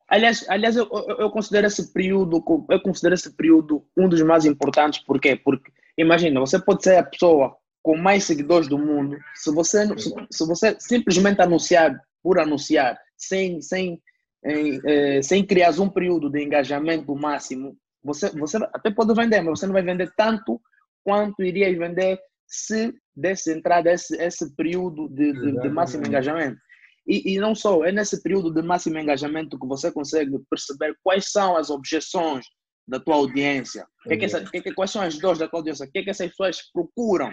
Aliás, 0.09 0.44
aliás 0.48 0.77
eu, 0.77 0.88
eu, 1.18 1.31
considero 1.31 1.66
esse 1.66 1.92
período, 1.92 2.42
eu 2.70 2.81
considero 2.81 3.14
esse 3.14 3.31
período 3.37 3.85
um 3.96 4.09
dos 4.09 4.22
mais 4.22 4.46
importantes, 4.46 5.01
por 5.01 5.20
quê? 5.20 5.37
Porque 5.37 5.70
imagina, 5.98 6.40
você 6.40 6.59
pode 6.59 6.83
ser 6.83 6.96
a 6.96 7.03
pessoa 7.03 7.57
com 7.83 7.96
mais 7.96 8.24
seguidores 8.24 8.68
do 8.68 8.79
mundo, 8.79 9.18
se 9.35 9.53
você, 9.53 9.87
se, 9.98 10.14
se 10.31 10.46
você 10.46 10.77
simplesmente 10.79 11.40
anunciar 11.40 12.01
por 12.22 12.38
anunciar, 12.38 12.98
sem, 13.16 13.61
sem 13.61 14.01
em, 14.44 14.81
eh, 14.85 15.22
sem 15.22 15.44
criar 15.44 15.79
um 15.81 15.88
período 15.88 16.31
de 16.31 16.42
engajamento 16.42 17.14
máximo, 17.14 17.77
você, 18.03 18.31
você 18.31 18.57
até 18.72 18.90
pode 18.90 19.14
vender, 19.14 19.40
mas 19.40 19.59
você 19.59 19.66
não 19.66 19.72
vai 19.72 19.83
vender 19.83 20.11
tanto 20.16 20.61
quanto 21.05 21.42
iria 21.42 21.77
vender 21.77 22.18
se 22.46 22.94
desse 23.14 23.53
entrada 23.53 23.92
esse, 23.92 24.16
esse 24.16 24.55
período 24.55 25.09
de, 25.09 25.33
de, 25.33 25.61
de 25.61 25.68
máximo 25.68 26.07
engajamento. 26.07 26.59
E, 27.08 27.34
e, 27.34 27.38
não 27.38 27.54
só, 27.54 27.82
é 27.84 27.90
nesse 27.90 28.22
período 28.22 28.52
de 28.52 28.60
máximo 28.60 28.98
engajamento 28.98 29.58
que 29.58 29.66
você 29.66 29.90
consegue 29.90 30.38
perceber 30.50 30.94
quais 31.02 31.32
são 31.32 31.56
as 31.56 31.70
objeções 31.70 32.44
da 32.86 33.00
tua 33.00 33.16
audiência, 33.16 33.86
que 34.02 34.12
é 34.12 34.16
que 34.18 34.24
essa, 34.26 34.44
que, 34.44 34.74
quais 34.74 34.90
são 34.90 35.00
as 35.00 35.16
dores 35.18 35.38
da 35.38 35.48
tua 35.48 35.60
audiência, 35.60 35.86
o 35.86 35.90
que, 35.90 36.00
é 36.00 36.02
que 36.02 36.10
essas 36.10 36.28
pessoas 36.28 36.58
procuram. 36.70 37.32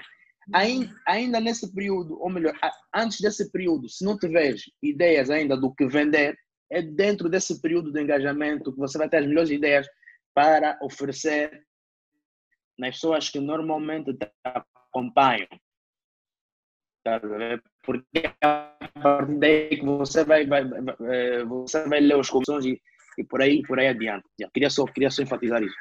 Ainda, 0.53 0.95
ainda 1.07 1.39
nesse 1.41 1.73
período, 1.73 2.21
ou 2.21 2.29
melhor, 2.29 2.53
antes 2.93 3.19
desse 3.19 3.51
período, 3.51 3.89
se 3.89 4.05
não 4.05 4.17
tiveres 4.17 4.63
ideias 4.81 5.29
ainda 5.29 5.57
do 5.57 5.73
que 5.73 5.87
vender, 5.87 6.37
é 6.71 6.81
dentro 6.81 7.27
desse 7.27 7.59
período 7.61 7.91
de 7.91 8.01
engajamento 8.01 8.71
que 8.71 8.79
você 8.79 8.97
vai 8.97 9.09
ter 9.09 9.17
as 9.17 9.27
melhores 9.27 9.49
ideias 9.49 9.87
para 10.33 10.77
oferecer 10.81 11.65
nas 12.77 12.95
pessoas 12.95 13.29
que 13.29 13.39
normalmente 13.39 14.13
te 14.13 14.31
acompanham. 14.43 15.47
Porque 17.83 18.23
a 18.41 18.75
partir 19.01 19.37
daí 19.37 19.69
que 19.69 19.85
você 19.85 20.23
vai, 20.23 20.45
vai, 20.45 20.65
vai, 20.67 20.95
eh, 21.01 21.43
você 21.43 21.87
vai 21.87 21.99
ler 21.99 22.17
os 22.17 22.29
comissões 22.29 22.65
e, 22.65 22.81
e 23.17 23.23
por 23.23 23.41
aí 23.41 23.61
por 23.61 23.79
aí 23.79 23.87
adiante. 23.87 24.25
Queria 24.53 24.69
só, 24.69 24.85
queria 24.85 25.11
só 25.11 25.21
enfatizar 25.21 25.61
isso. 25.61 25.75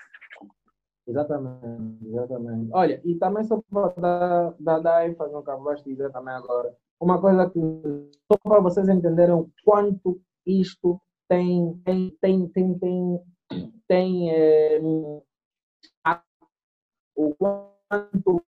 Exatamente, 1.07 2.07
exatamente. 2.07 2.71
Olha, 2.73 3.01
e 3.05 3.15
também 3.17 3.45
só 3.45 3.61
para 3.71 4.55
dar, 4.59 4.81
dar, 4.81 5.09
ênfase 5.09 5.33
no 5.33 5.43
que 5.43 5.51
acabaste 5.51 5.85
de 5.85 5.97
dizer 5.97 6.11
também 6.13 6.35
agora, 6.35 6.75
uma 7.01 7.21
coisa 7.21 7.51
que 7.51 7.61
só 8.31 8.39
para 8.43 8.61
vocês 8.61 8.89
entenderem 8.89 9.35
o 9.35 9.51
quanto 9.65 10.21
isto 10.47 11.01
tem, 11.29 11.79
tem, 11.85 12.17
tem, 12.21 12.49
tem, 12.49 12.79
tem, 12.79 13.21
tem 13.87 14.31
é, 14.31 14.81
o 17.17 17.35
quanto 17.35 18.43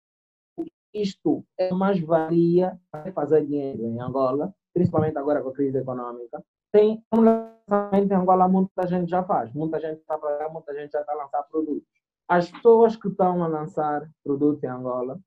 isto 0.93 1.43
é 1.57 1.71
mais 1.73 1.99
valia 1.99 2.79
para 2.91 3.11
fazer 3.11 3.45
dinheiro 3.45 3.83
em 3.83 3.99
Angola, 3.99 4.53
principalmente 4.73 5.17
agora 5.17 5.41
com 5.41 5.49
a 5.49 5.53
crise 5.53 5.77
econômica. 5.77 6.43
Tem 6.71 7.03
um 7.13 7.21
lançamento 7.21 8.11
em 8.11 8.15
Angola, 8.15 8.47
muita 8.47 8.87
gente 8.87 9.09
já 9.09 9.23
faz, 9.23 9.53
muita 9.53 9.79
gente 9.79 9.99
está 9.99 10.17
para 10.17 10.49
muita 10.49 10.73
gente 10.73 10.91
já 10.91 11.01
está 11.01 11.13
a 11.13 11.17
lançar 11.17 11.43
produtos. 11.43 11.87
As 12.27 12.49
pessoas 12.49 12.95
que 12.95 13.07
estão 13.07 13.43
a 13.43 13.47
lançar 13.47 14.09
produtos 14.23 14.63
em 14.63 14.67
Angola 14.67 15.19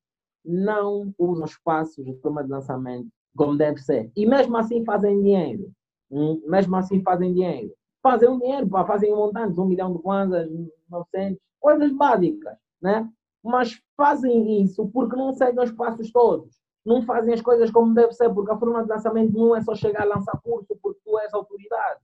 não 0.43 1.13
usam 1.17 1.45
espaços 1.45 2.03
de 2.05 2.13
forma 2.21 2.43
de 2.43 2.49
lançamento 2.49 3.09
como 3.37 3.55
deve 3.55 3.77
ser. 3.79 4.11
E 4.15 4.25
mesmo 4.25 4.57
assim 4.57 4.83
fazem 4.83 5.21
dinheiro. 5.21 5.71
Hum, 6.09 6.41
mesmo 6.45 6.75
assim 6.75 7.01
fazem 7.03 7.33
dinheiro. 7.33 7.71
Fazem 8.01 8.27
um 8.27 8.39
dinheiro, 8.39 8.67
fazem 8.69 9.13
um 9.13 9.17
montante, 9.17 9.59
um 9.59 9.65
milhão 9.65 9.93
de 9.93 10.01
kwanzas, 10.01 10.49
900, 10.89 11.39
coisas 11.59 11.91
básicas, 11.93 12.57
né? 12.81 13.07
Mas 13.43 13.79
fazem 13.95 14.63
isso 14.63 14.87
porque 14.89 15.15
não 15.15 15.33
seguem 15.33 15.63
os 15.63 15.71
passos 15.71 16.11
todos. 16.11 16.55
Não 16.85 17.01
fazem 17.03 17.33
as 17.33 17.41
coisas 17.41 17.71
como 17.71 17.93
deve 17.93 18.13
ser, 18.13 18.33
porque 18.33 18.51
a 18.51 18.57
forma 18.57 18.83
de 18.83 18.89
lançamento 18.89 19.33
não 19.33 19.55
é 19.55 19.61
só 19.61 19.75
chegar 19.75 20.03
a 20.03 20.15
lançar 20.15 20.39
curso 20.41 20.77
porque 20.81 20.99
tu 21.03 21.19
és 21.19 21.33
autoridade. 21.33 22.01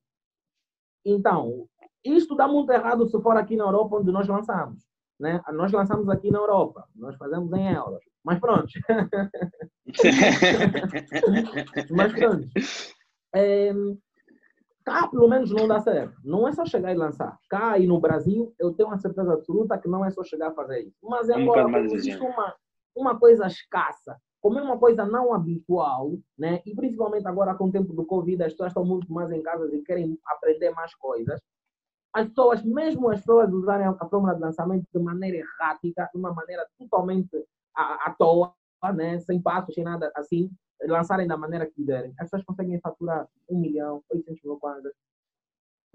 Então, 1.05 1.67
isto 2.03 2.35
dá 2.35 2.47
muito 2.47 2.71
errado 2.71 3.07
se 3.07 3.21
for 3.21 3.37
aqui 3.37 3.55
na 3.55 3.65
Europa 3.65 3.97
onde 3.97 4.11
nós 4.11 4.27
lançamos. 4.27 4.83
Né? 5.19 5.41
Nós 5.53 5.71
lançamos 5.71 6.09
aqui 6.09 6.31
na 6.31 6.39
Europa, 6.39 6.87
nós 6.95 7.15
fazemos 7.15 7.51
em 7.53 7.73
euros. 7.73 8.03
Mas 8.23 8.39
pronto. 8.39 8.67
Mas 11.91 12.13
pronto 12.13 12.47
é, 13.33 13.73
cá 14.83 15.07
pelo 15.07 15.27
menos 15.27 15.51
não 15.51 15.67
dá 15.67 15.79
certo. 15.79 16.15
Não 16.23 16.47
é 16.47 16.51
só 16.51 16.65
chegar 16.65 16.91
e 16.91 16.97
lançar. 16.97 17.37
Cá 17.49 17.77
e 17.79 17.87
no 17.87 17.99
Brasil, 17.99 18.53
eu 18.59 18.73
tenho 18.73 18.89
uma 18.89 18.97
certeza 18.97 19.33
absoluta 19.33 19.77
que 19.77 19.87
não 19.87 20.03
é 20.05 20.11
só 20.11 20.23
chegar 20.23 20.49
a 20.49 20.53
fazer 20.53 20.81
isso. 20.81 20.97
Mas 21.03 21.29
é 21.29 21.35
agora, 21.35 21.63
como 21.63 21.77
existe 21.77 22.21
uma, 22.21 22.55
uma 22.95 23.19
coisa 23.19 23.47
escassa, 23.47 24.17
como 24.41 24.59
é 24.59 24.61
uma 24.61 24.77
coisa 24.77 25.05
não 25.05 25.33
habitual, 25.33 26.11
né? 26.37 26.61
e 26.65 26.75
principalmente 26.75 27.25
agora 27.27 27.55
com 27.55 27.65
o 27.65 27.71
tempo 27.71 27.93
do 27.93 28.05
Covid, 28.05 28.43
as 28.43 28.51
pessoas 28.51 28.71
estão 28.71 28.83
muito 28.83 29.11
mais 29.11 29.31
em 29.31 29.41
casa 29.41 29.73
e 29.73 29.81
querem 29.81 30.19
aprender 30.25 30.69
mais 30.71 30.93
coisas, 30.95 31.39
as 32.13 32.27
pessoas, 32.27 32.61
mesmo 32.63 33.09
as 33.09 33.19
pessoas 33.19 33.51
usarem 33.51 33.87
a 33.87 33.93
fórmula 34.07 34.35
de 34.35 34.41
lançamento 34.41 34.85
de 34.93 35.01
maneira 35.01 35.37
errática, 35.37 36.09
de 36.13 36.19
uma 36.19 36.33
maneira 36.33 36.67
totalmente 36.77 37.43
à, 37.75 38.09
à 38.09 38.11
toa, 38.13 38.53
né? 38.93 39.17
sem 39.19 39.41
passos, 39.41 39.73
sem 39.73 39.83
nada 39.83 40.11
assim, 40.15 40.51
lançarem 40.81 41.27
da 41.27 41.37
maneira 41.37 41.65
que 41.65 41.73
quiserem, 41.73 42.13
as 42.17 42.25
pessoas 42.25 42.43
conseguem 42.43 42.79
faturar 42.79 43.27
1 43.49 43.59
milhão, 43.59 44.03
800 44.09 44.43
mil 44.43 44.57
kwanzas. 44.57 44.93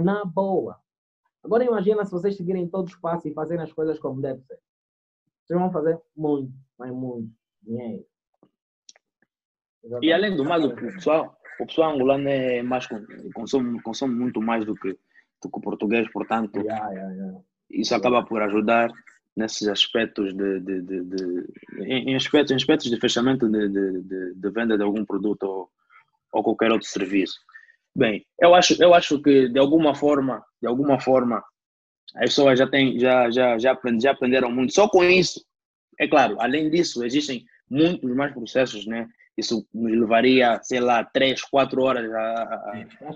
Na 0.01 0.25
boa. 0.25 0.79
Agora 1.43 1.64
imagina 1.64 2.05
se 2.05 2.11
vocês 2.11 2.37
seguirem 2.37 2.69
todo 2.69 2.87
o 2.87 2.91
espaço 2.91 3.29
e 3.29 3.35
fazerem 3.35 3.62
as 3.62 3.73
coisas 3.73 3.99
como 3.99 4.21
deve 4.21 4.43
ser. 4.43 4.59
Vocês 5.45 5.59
vão 5.59 5.73
fazer 5.73 6.01
muito, 6.17 6.53
mas 6.79 6.91
muito 6.93 7.31
dinheiro. 7.62 8.05
E 10.03 10.12
além 10.12 10.37
do 10.37 10.45
mais, 10.45 10.64
o 10.64 10.75
pessoal, 10.75 11.38
o 11.61 11.67
pessoal 11.67 11.95
angolano 11.95 12.29
é 12.29 12.62
mais, 12.62 12.87
consome, 13.35 13.81
consome 13.83 14.14
muito 14.14 14.41
mais 14.41 14.64
do 14.64 14.75
que, 14.75 14.93
do 15.43 15.51
que 15.51 15.59
o 15.59 15.61
português, 15.61 16.11
portanto, 16.12 16.59
Yeah, 16.59 16.91
yeah, 16.91 17.14
yeah. 17.14 17.41
isso 17.71 17.95
acaba 17.95 18.25
por 18.25 18.43
ajudar 18.43 18.91
nesses 19.38 19.68
aspectos 19.68 20.35
de, 20.35 20.61
de, 20.61 20.83
de, 20.83 21.05
de- 21.05 21.46
em, 21.85 22.16
aspectos, 22.16 22.51
em 22.51 22.57
aspectos 22.57 22.90
de 22.90 22.98
fechamento 23.01 23.48
de, 23.48 24.51
venda 24.51 24.77
de 24.77 24.83
algum 24.83 25.05
produto 25.05 25.44
ou, 25.44 25.70
ou 26.33 26.42
qualquer 26.42 26.72
outro 26.72 26.88
serviço. 26.88 27.37
Bem, 27.94 28.27
eu 28.40 28.55
acho, 28.55 28.81
eu 28.83 28.92
acho 28.94 29.20
que 29.22 29.48
de 29.48 29.59
alguma 29.59 29.94
forma, 29.94 30.44
de 30.61 30.68
alguma 30.68 31.01
forma, 31.01 31.42
as 32.16 32.31
pessoas 32.31 32.59
já 32.59 32.66
têm, 32.66 32.98
já, 32.98 33.31
já, 33.31 33.59
já, 33.59 33.72
aprend, 33.72 34.03
já 34.03 34.11
aprenderam 34.11 34.51
muito. 34.51 34.72
Só 34.74 34.88
com 34.88 35.03
isso, 35.05 35.44
é 35.98 36.07
claro, 36.09 36.37
além 36.40 36.68
disso, 36.70 37.05
existem 37.05 37.44
muitos 37.70 38.11
mais 38.14 38.33
processos, 38.33 38.87
né? 38.87 39.07
Isso 39.37 39.64
nos 39.72 39.92
levaria, 39.92 40.59
sei 40.64 40.81
lá, 40.81 41.05
três, 41.05 41.42
quatro 41.42 41.83
horas 41.83 42.11
a, 42.12 42.18
a- 42.42 42.72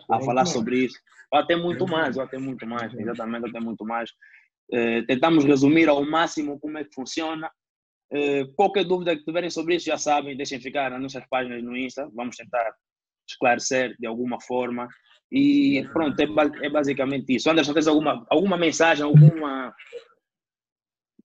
a 0.08 0.18
falar 0.26 0.44
sobre 0.52 0.76
isso. 0.85 0.98
Ou 1.32 1.38
até 1.40 1.56
muito 1.56 1.85
mais, 1.88 2.16
ou 2.16 2.22
até 2.22 2.38
muito 2.38 2.66
mais, 2.66 2.92
exatamente, 2.94 3.48
até 3.48 3.58
muito 3.61 3.85
mais. 3.85 4.11
Eh, 4.70 5.03
tentamos 5.03 5.44
resumir 5.44 5.88
ao 5.88 6.05
máximo 6.05 6.59
como 6.61 6.79
é 6.79 6.85
que 6.85 6.94
funciona. 6.94 7.51
Eh, 8.12 8.44
qualquer 8.57 8.85
dúvida 8.85 9.16
que 9.16 9.25
tiverem 9.25 9.48
sobre 9.51 9.77
isso, 9.77 9.87
já 9.87 9.96
sabem, 9.96 10.37
deixem 10.37 10.61
ficar 10.61 10.90
nas 10.90 11.01
nossas 11.01 11.27
páginas 11.29 11.62
no 11.62 11.77
Insta, 11.77 12.09
vamos 12.14 12.37
tentar 12.37 12.75
esclarecer 13.29 13.96
de 13.98 14.07
alguma 14.07 14.40
forma. 14.40 14.88
E 15.31 15.83
pronto, 15.94 16.18
é, 16.20 16.27
é 16.66 16.68
basicamente 16.70 17.35
isso. 17.35 17.51
Anderson, 17.51 17.72
tens 17.72 17.87
alguma, 17.87 18.27
alguma 18.31 18.59
mensagem, 18.59 19.05
alguma. 19.05 19.75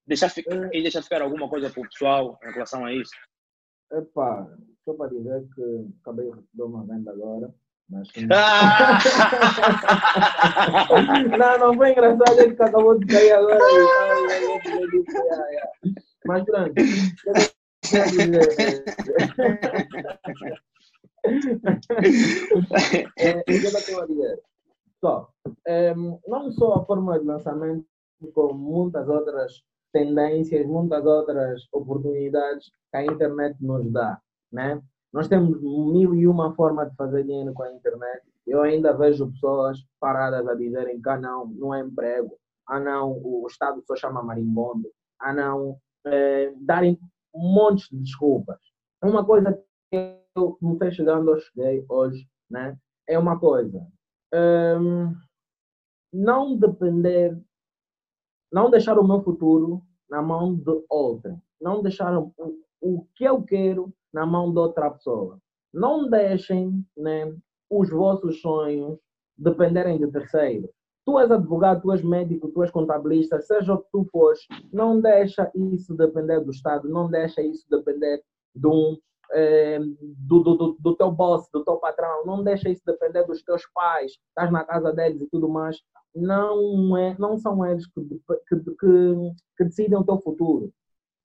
Deixar, 0.06 0.30
fi- 0.30 0.44
e 0.72 0.80
deixar 0.82 1.02
ficar 1.02 1.20
alguma 1.20 1.48
coisa 1.48 1.68
para 1.68 1.82
o 1.82 1.88
pessoal 1.88 2.38
em 2.42 2.50
relação 2.52 2.86
a 2.86 2.94
isso? 2.94 3.10
Epá, 3.92 4.48
só 4.84 4.94
para 4.94 5.10
dizer 5.10 5.46
que 5.54 5.86
acabei 6.00 6.24
de 6.30 6.36
receber 6.36 6.62
uma 6.62 6.86
venda 6.86 7.10
agora. 7.10 7.54
Mas 7.90 8.08
Ah! 8.30 8.98
não, 11.38 11.58
não 11.58 11.74
foi 11.74 11.92
engraçado, 11.92 12.40
ele 12.40 12.54
que 12.54 12.62
acabou 12.62 12.98
de 12.98 13.06
cair 13.06 13.32
agora. 13.32 13.58
Mas 16.26 16.44
pronto, 16.44 16.74
é? 23.16 24.38
Só, 25.00 25.30
em, 25.66 26.18
não 26.26 26.50
só 26.52 26.74
a 26.74 26.84
forma 26.84 27.18
de 27.18 27.24
lançamento, 27.24 27.86
como 28.34 28.54
muitas 28.54 29.08
outras 29.08 29.62
tendências, 29.92 30.66
muitas 30.66 31.04
outras 31.06 31.66
oportunidades 31.72 32.70
que 32.90 32.96
a 32.96 33.04
internet 33.04 33.56
nos 33.60 33.90
dá, 33.92 34.20
né? 34.52 34.82
Nós 35.12 35.28
temos 35.28 35.60
mil 35.60 36.14
e 36.14 36.26
uma 36.26 36.54
formas 36.54 36.90
de 36.90 36.96
fazer 36.96 37.24
dinheiro 37.24 37.52
com 37.54 37.62
a 37.62 37.72
internet. 37.72 38.22
Eu 38.46 38.62
ainda 38.62 38.92
vejo 38.92 39.30
pessoas 39.30 39.78
paradas 39.98 40.46
a 40.46 40.54
dizerem 40.54 41.00
que 41.00 41.08
ah, 41.08 41.18
não, 41.18 41.46
não 41.46 41.74
é 41.74 41.80
emprego, 41.80 42.38
ah 42.66 42.80
não, 42.80 43.12
o 43.12 43.46
Estado 43.46 43.82
só 43.86 43.96
chama 43.96 44.22
marimbondo, 44.22 44.90
ah 45.18 45.32
não, 45.32 45.78
eh, 46.06 46.52
darem 46.56 46.98
montes 47.34 47.88
de 47.90 47.98
desculpas. 47.98 48.58
É 49.02 49.06
uma 49.06 49.24
coisa 49.24 49.52
que 49.90 50.18
eu 50.36 50.58
me 50.60 50.78
fez 50.78 50.94
chegando, 50.94 51.38
cheguei 51.40 51.84
hoje, 51.88 52.28
né? 52.50 52.76
É 53.06 53.18
uma 53.18 53.38
coisa. 53.38 53.86
hum, 54.80 55.14
não 56.12 56.56
depender, 56.56 57.38
não 58.52 58.70
deixar 58.70 58.98
o 58.98 59.06
meu 59.06 59.22
futuro 59.22 59.82
na 60.08 60.22
mão 60.22 60.54
de 60.54 60.84
outra. 60.88 61.38
Não 61.60 61.82
deixar 61.82 62.16
o, 62.18 62.32
o 62.80 63.06
que 63.14 63.24
eu 63.24 63.42
quero 63.42 63.92
na 64.12 64.26
mão 64.26 64.52
de 64.52 64.58
outra 64.58 64.90
pessoa. 64.90 65.38
Não 65.72 66.08
deixem 66.08 66.84
né, 66.96 67.34
os 67.70 67.90
vossos 67.90 68.40
sonhos 68.40 68.98
dependerem 69.36 69.98
de 69.98 70.10
terceiros. 70.10 70.70
Tu 71.04 71.18
és 71.18 71.30
advogado, 71.30 71.82
tu 71.82 71.92
és 71.92 72.02
médico, 72.02 72.48
tu 72.48 72.62
és 72.62 72.70
contabilista, 72.70 73.40
seja 73.40 73.74
o 73.74 73.78
que 73.78 73.88
tu 73.90 74.04
fores, 74.12 74.40
não 74.70 75.00
deixa 75.00 75.50
isso 75.54 75.96
depender 75.96 76.40
do 76.40 76.50
Estado, 76.50 76.88
não 76.88 77.08
deixa 77.08 77.40
isso 77.40 77.64
depender 77.70 78.22
de 78.54 78.66
um, 78.66 78.98
eh, 79.32 79.78
do, 80.18 80.40
do, 80.40 80.54
do, 80.56 80.76
do 80.78 80.96
teu 80.96 81.10
boss, 81.10 81.48
do 81.52 81.64
teu 81.64 81.76
patrão, 81.76 82.26
não 82.26 82.42
deixa 82.42 82.68
isso 82.68 82.82
depender 82.84 83.24
dos 83.24 83.42
teus 83.42 83.62
pais, 83.72 84.12
estás 84.28 84.52
na 84.52 84.64
casa 84.64 84.92
deles 84.92 85.22
e 85.22 85.28
tudo 85.30 85.48
mais. 85.48 85.78
Não, 86.14 86.96
é, 86.96 87.16
não 87.18 87.38
são 87.38 87.64
eles 87.64 87.86
que, 87.86 88.02
que, 88.48 88.56
que, 88.56 89.32
que 89.56 89.64
decidem 89.64 89.98
o 89.98 90.04
teu 90.04 90.18
futuro. 90.18 90.72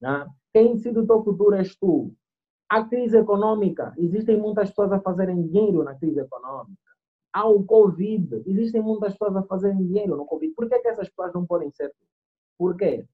Né? 0.01 0.27
Quem 0.53 0.75
decide 0.75 0.99
o 0.99 1.07
teu 1.07 1.23
futuro 1.23 1.55
és 1.55 1.75
tu. 1.75 2.13
A 2.73 2.83
crise 2.85 3.15
econômica, 3.15 3.93
existem 3.97 4.35
muitas 4.35 4.69
pessoas 4.69 4.91
a 4.91 4.99
fazerem 4.99 5.43
dinheiro 5.43 5.83
na 5.83 5.93
crise 5.93 6.19
econômica. 6.19 6.81
Há 7.31 7.47
o 7.47 7.63
Covid, 7.63 8.41
existem 8.47 8.81
muitas 8.81 9.13
pessoas 9.13 9.35
a 9.35 9.43
fazerem 9.43 9.77
dinheiro 9.77 10.17
no 10.17 10.25
Covid. 10.25 10.51
Por 10.55 10.67
que, 10.67 10.79
que 10.79 10.87
essas 10.87 11.07
pessoas 11.07 11.31
não 11.35 11.45
podem 11.45 11.69
ser? 11.69 11.93
Por 12.57 12.75
quê? 12.75 13.05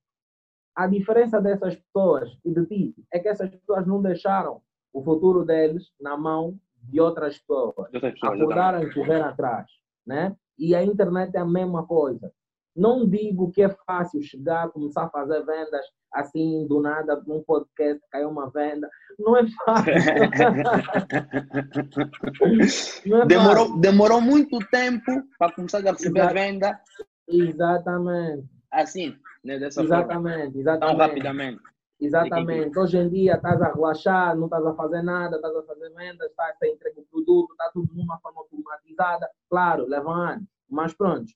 A 0.74 0.88
diferença 0.88 1.42
dessas 1.42 1.76
pessoas 1.76 2.30
e 2.46 2.54
de 2.54 2.66
ti 2.68 2.96
é 3.12 3.20
que 3.20 3.28
essas 3.28 3.50
pessoas 3.50 3.86
não 3.86 4.02
deixaram 4.02 4.62
o 4.94 5.04
futuro 5.04 5.44
deles 5.44 5.92
na 6.00 6.16
mão 6.16 6.58
de 6.82 7.02
outras 7.02 7.38
pessoas. 7.38 7.92
Acordaram 8.24 8.84
e 8.84 8.94
correr 8.94 9.22
atrás. 9.22 9.70
Né? 10.08 10.38
E 10.58 10.74
a 10.74 10.82
internet 10.82 11.36
é 11.36 11.40
a 11.40 11.46
mesma 11.46 11.86
coisa. 11.86 12.32
Não 12.76 13.08
digo 13.08 13.52
que 13.52 13.62
é 13.62 13.70
fácil 13.86 14.22
chegar, 14.22 14.70
começar 14.70 15.06
a 15.06 15.10
fazer 15.10 15.46
vendas 15.46 15.86
assim, 16.14 16.66
do 16.68 16.82
nada, 16.82 17.22
num 17.28 17.44
podcast, 17.44 18.02
caiu 18.10 18.30
uma 18.30 18.50
venda. 18.50 18.90
Não 19.18 19.38
é 19.38 19.46
fácil. 19.66 19.94
Não 23.06 23.18
é 23.18 23.22
fácil. 23.22 23.28
demorou, 23.28 23.80
demorou 23.80 24.22
muito 24.22 24.58
tempo 24.70 25.12
para 25.38 25.54
começar 25.54 25.86
a 25.88 25.92
receber 25.92 26.20
Exato. 26.20 26.34
venda 26.34 26.80
Exatamente. 27.28 28.48
assim, 28.72 29.16
né, 29.44 29.60
dessa 29.60 29.82
forma, 29.86 29.96
Exatamente. 29.96 30.52
tão 30.54 30.62
Exatamente. 30.62 30.98
rapidamente. 31.00 31.60
Exatamente. 32.02 32.80
Hoje 32.80 32.98
em 32.98 33.10
dia 33.10 33.36
estás 33.36 33.62
a 33.62 33.74
relaxar, 33.74 34.36
não 34.38 34.46
estás 34.46 34.66
a 34.66 34.74
fazer 34.74 35.02
nada, 35.02 35.36
estás 35.36 35.54
a 35.56 35.64
fazer 35.64 35.90
vendas, 35.94 36.30
estás 36.30 36.56
a 36.64 36.68
entregar 36.68 37.02
o 37.02 37.06
produto, 37.12 37.52
está 37.52 37.70
tudo 37.74 37.94
de 37.94 38.02
uma 38.02 38.18
forma 38.20 38.40
automatizada. 38.40 39.30
Claro, 39.50 39.86
leva 39.86 40.10
anos, 40.12 40.46
mas 40.70 40.94
pronto. 40.94 41.30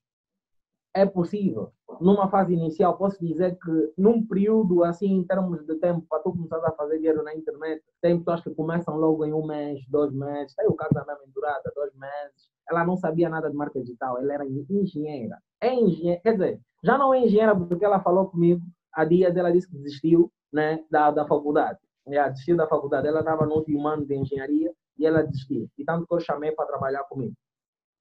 É 0.96 1.06
possível. 1.06 1.72
Numa 2.00 2.30
fase 2.30 2.54
inicial, 2.54 2.98
posso 2.98 3.20
dizer 3.20 3.58
que 3.58 3.94
num 3.98 4.26
período 4.26 4.84
assim, 4.84 5.08
em 5.08 5.24
termos 5.24 5.66
de 5.66 5.76
tempo, 5.76 6.06
para 6.08 6.20
tu 6.22 6.32
começar 6.32 6.58
a 6.58 6.72
fazer 6.72 6.98
dinheiro 6.98 7.24
na 7.24 7.34
internet, 7.34 7.84
tem 8.02 8.18
pessoas 8.20 8.42
que 8.42 8.52
começam 8.52 8.96
logo 8.98 9.26
em 9.26 9.34
um 9.34 9.46
mês, 9.46 9.84
dois 9.90 10.12
meses. 10.14 10.56
Tem 10.56 10.68
o 10.68 10.74
caso 10.74 10.94
da 10.94 11.04
minha 11.04 11.18
mentorada, 11.26 11.72
dois 11.76 11.94
meses. 11.96 12.50
Ela 12.70 12.86
não 12.86 12.96
sabia 12.96 13.30
nada 13.30 13.50
de 13.50 13.56
marca 13.56 13.80
digital, 13.80 14.20
ela 14.20 14.34
era 14.34 14.46
engenheira. 14.46 15.38
É 15.60 15.74
engenheira, 15.74 16.22
quer 16.22 16.34
dizer, 16.34 16.62
já 16.84 16.98
não 16.98 17.14
é 17.14 17.20
engenheira 17.20 17.56
porque 17.56 17.84
ela 17.84 18.00
falou 18.00 18.28
comigo 18.28 18.62
há 18.94 19.04
dias, 19.04 19.36
ela 19.36 19.52
disse 19.52 19.70
que 19.70 19.78
desistiu 19.78 20.32
né, 20.52 20.84
da, 20.90 21.12
da 21.12 21.28
faculdade. 21.28 21.80
Ela 22.06 22.30
desistiu 22.30 22.56
da 22.56 22.68
faculdade. 22.68 23.08
Ela 23.08 23.20
estava 23.20 23.46
no 23.46 23.56
último 23.56 23.88
ano 23.88 24.06
de 24.06 24.16
engenharia 24.16 24.72
e 24.98 25.06
ela 25.06 25.24
desistiu. 25.24 25.70
E 25.78 25.84
tanto 25.84 26.06
que 26.06 26.14
eu 26.14 26.20
chamei 26.20 26.52
para 26.52 26.68
trabalhar 26.68 27.04
comigo. 27.06 27.34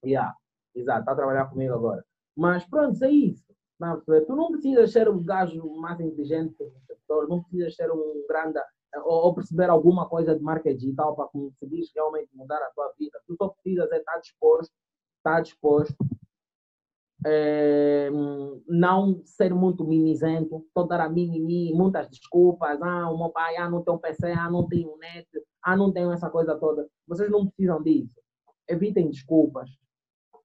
Yeah, 0.05 0.35
exato, 0.75 1.01
está 1.01 1.13
a 1.13 1.17
trabalhar 1.17 1.47
comigo 1.47 1.75
agora. 1.75 2.05
Mas 2.37 2.65
pronto, 2.65 3.03
é 3.05 3.11
isso. 3.11 3.45
Não, 3.79 4.01
tu 4.01 4.37
não 4.37 4.53
precisas 4.53 4.93
ser 4.93 5.09
o 5.09 5.21
gajo 5.21 5.75
mais 5.77 5.99
inteligente 6.01 6.57
do 6.59 6.81
setor, 6.87 7.29
não 7.29 7.43
precisas 7.43 7.75
ser 7.75 7.91
um 7.91 8.25
grande 8.29 8.61
ou, 9.05 9.25
ou 9.25 9.35
perceber 9.35 9.71
alguma 9.71 10.09
coisa 10.09 10.37
de 10.37 10.43
marca 10.43 10.73
digital 10.75 11.17
para 11.17 11.27
conseguir 11.27 11.83
realmente 11.95 12.29
mudar 12.35 12.59
a 12.59 12.71
tua 12.71 12.93
vida. 12.99 13.19
Tu 13.27 13.35
só 13.37 13.49
precisas 13.49 13.91
é 13.91 13.99
estar 13.99 14.19
disposto, 14.19 14.73
estar 15.19 15.41
disposto 15.41 15.97
é, 17.25 18.11
não 18.69 19.23
ser 19.25 19.55
muito 19.55 19.85
mimizento, 19.85 20.67
toda 20.75 21.03
a 21.03 21.09
mimimi, 21.09 21.73
muitas 21.73 22.09
desculpas, 22.09 22.81
ah, 22.83 23.11
o 23.11 23.19
meu 23.19 23.31
pai, 23.31 23.57
ah, 23.57 23.71
não 23.71 23.83
tem 23.83 23.95
um 23.95 23.99
PC, 23.99 24.33
ah, 24.33 24.51
não 24.51 24.67
tenho 24.67 24.97
net, 24.99 25.29
ah, 25.63 25.77
não 25.77 25.93
tenho 25.93 26.13
essa 26.13 26.29
coisa 26.29 26.57
toda. 26.59 26.89
Vocês 27.07 27.31
não 27.31 27.47
precisam 27.47 27.83
disso. 27.83 28.21
Evitem 28.69 29.11
desculpas, 29.11 29.71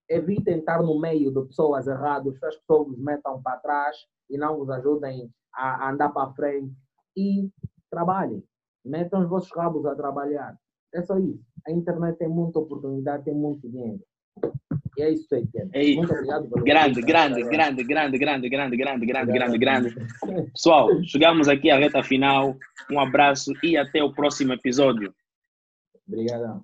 evitem 0.09 0.59
estar 0.59 0.81
no 0.81 0.99
meio 0.99 1.31
de 1.33 1.47
pessoas 1.47 1.87
erradas, 1.87 2.37
que 2.37 2.45
as 2.45 2.55
pessoas 2.57 2.87
vos 2.87 2.99
metam 2.99 3.41
para 3.41 3.57
trás 3.57 3.95
e 4.29 4.37
não 4.37 4.57
vos 4.57 4.69
ajudem 4.69 5.29
a 5.53 5.89
andar 5.89 6.09
para 6.09 6.31
frente 6.33 6.73
e 7.15 7.49
trabalhem. 7.89 8.43
Metam 8.85 9.21
os 9.21 9.29
vossos 9.29 9.51
rabos 9.51 9.85
a 9.85 9.95
trabalhar. 9.95 10.57
É 10.93 11.01
só 11.01 11.17
isso. 11.17 11.43
A 11.67 11.71
internet 11.71 12.17
tem 12.17 12.29
muita 12.29 12.59
oportunidade, 12.59 13.25
tem 13.25 13.35
muito 13.35 13.69
dinheiro. 13.69 14.01
E 14.97 15.01
é 15.01 15.11
isso 15.11 15.33
aí, 15.35 15.45
Ken. 15.47 15.69
É 15.73 15.83
isso. 15.83 15.99
Muito 15.99 16.13
obrigado. 16.13 16.49
pelo 16.49 16.65
Grande, 16.65 17.01
grande, 17.01 17.43
grande, 17.43 17.83
grande, 17.83 18.17
grande, 18.17 18.47
grande, 18.47 18.77
grande, 18.77 19.05
grande, 19.05 19.31
grande, 19.31 19.57
grande. 19.57 19.95
Pessoal, 20.53 20.89
chegamos 21.03 21.47
aqui 21.47 21.69
à 21.69 21.77
reta 21.77 22.01
final. 22.01 22.55
Um 22.89 22.99
abraço 22.99 23.51
e 23.63 23.77
até 23.77 24.03
o 24.03 24.13
próximo 24.13 24.53
episódio. 24.53 25.13
Obrigadão. 26.07 26.63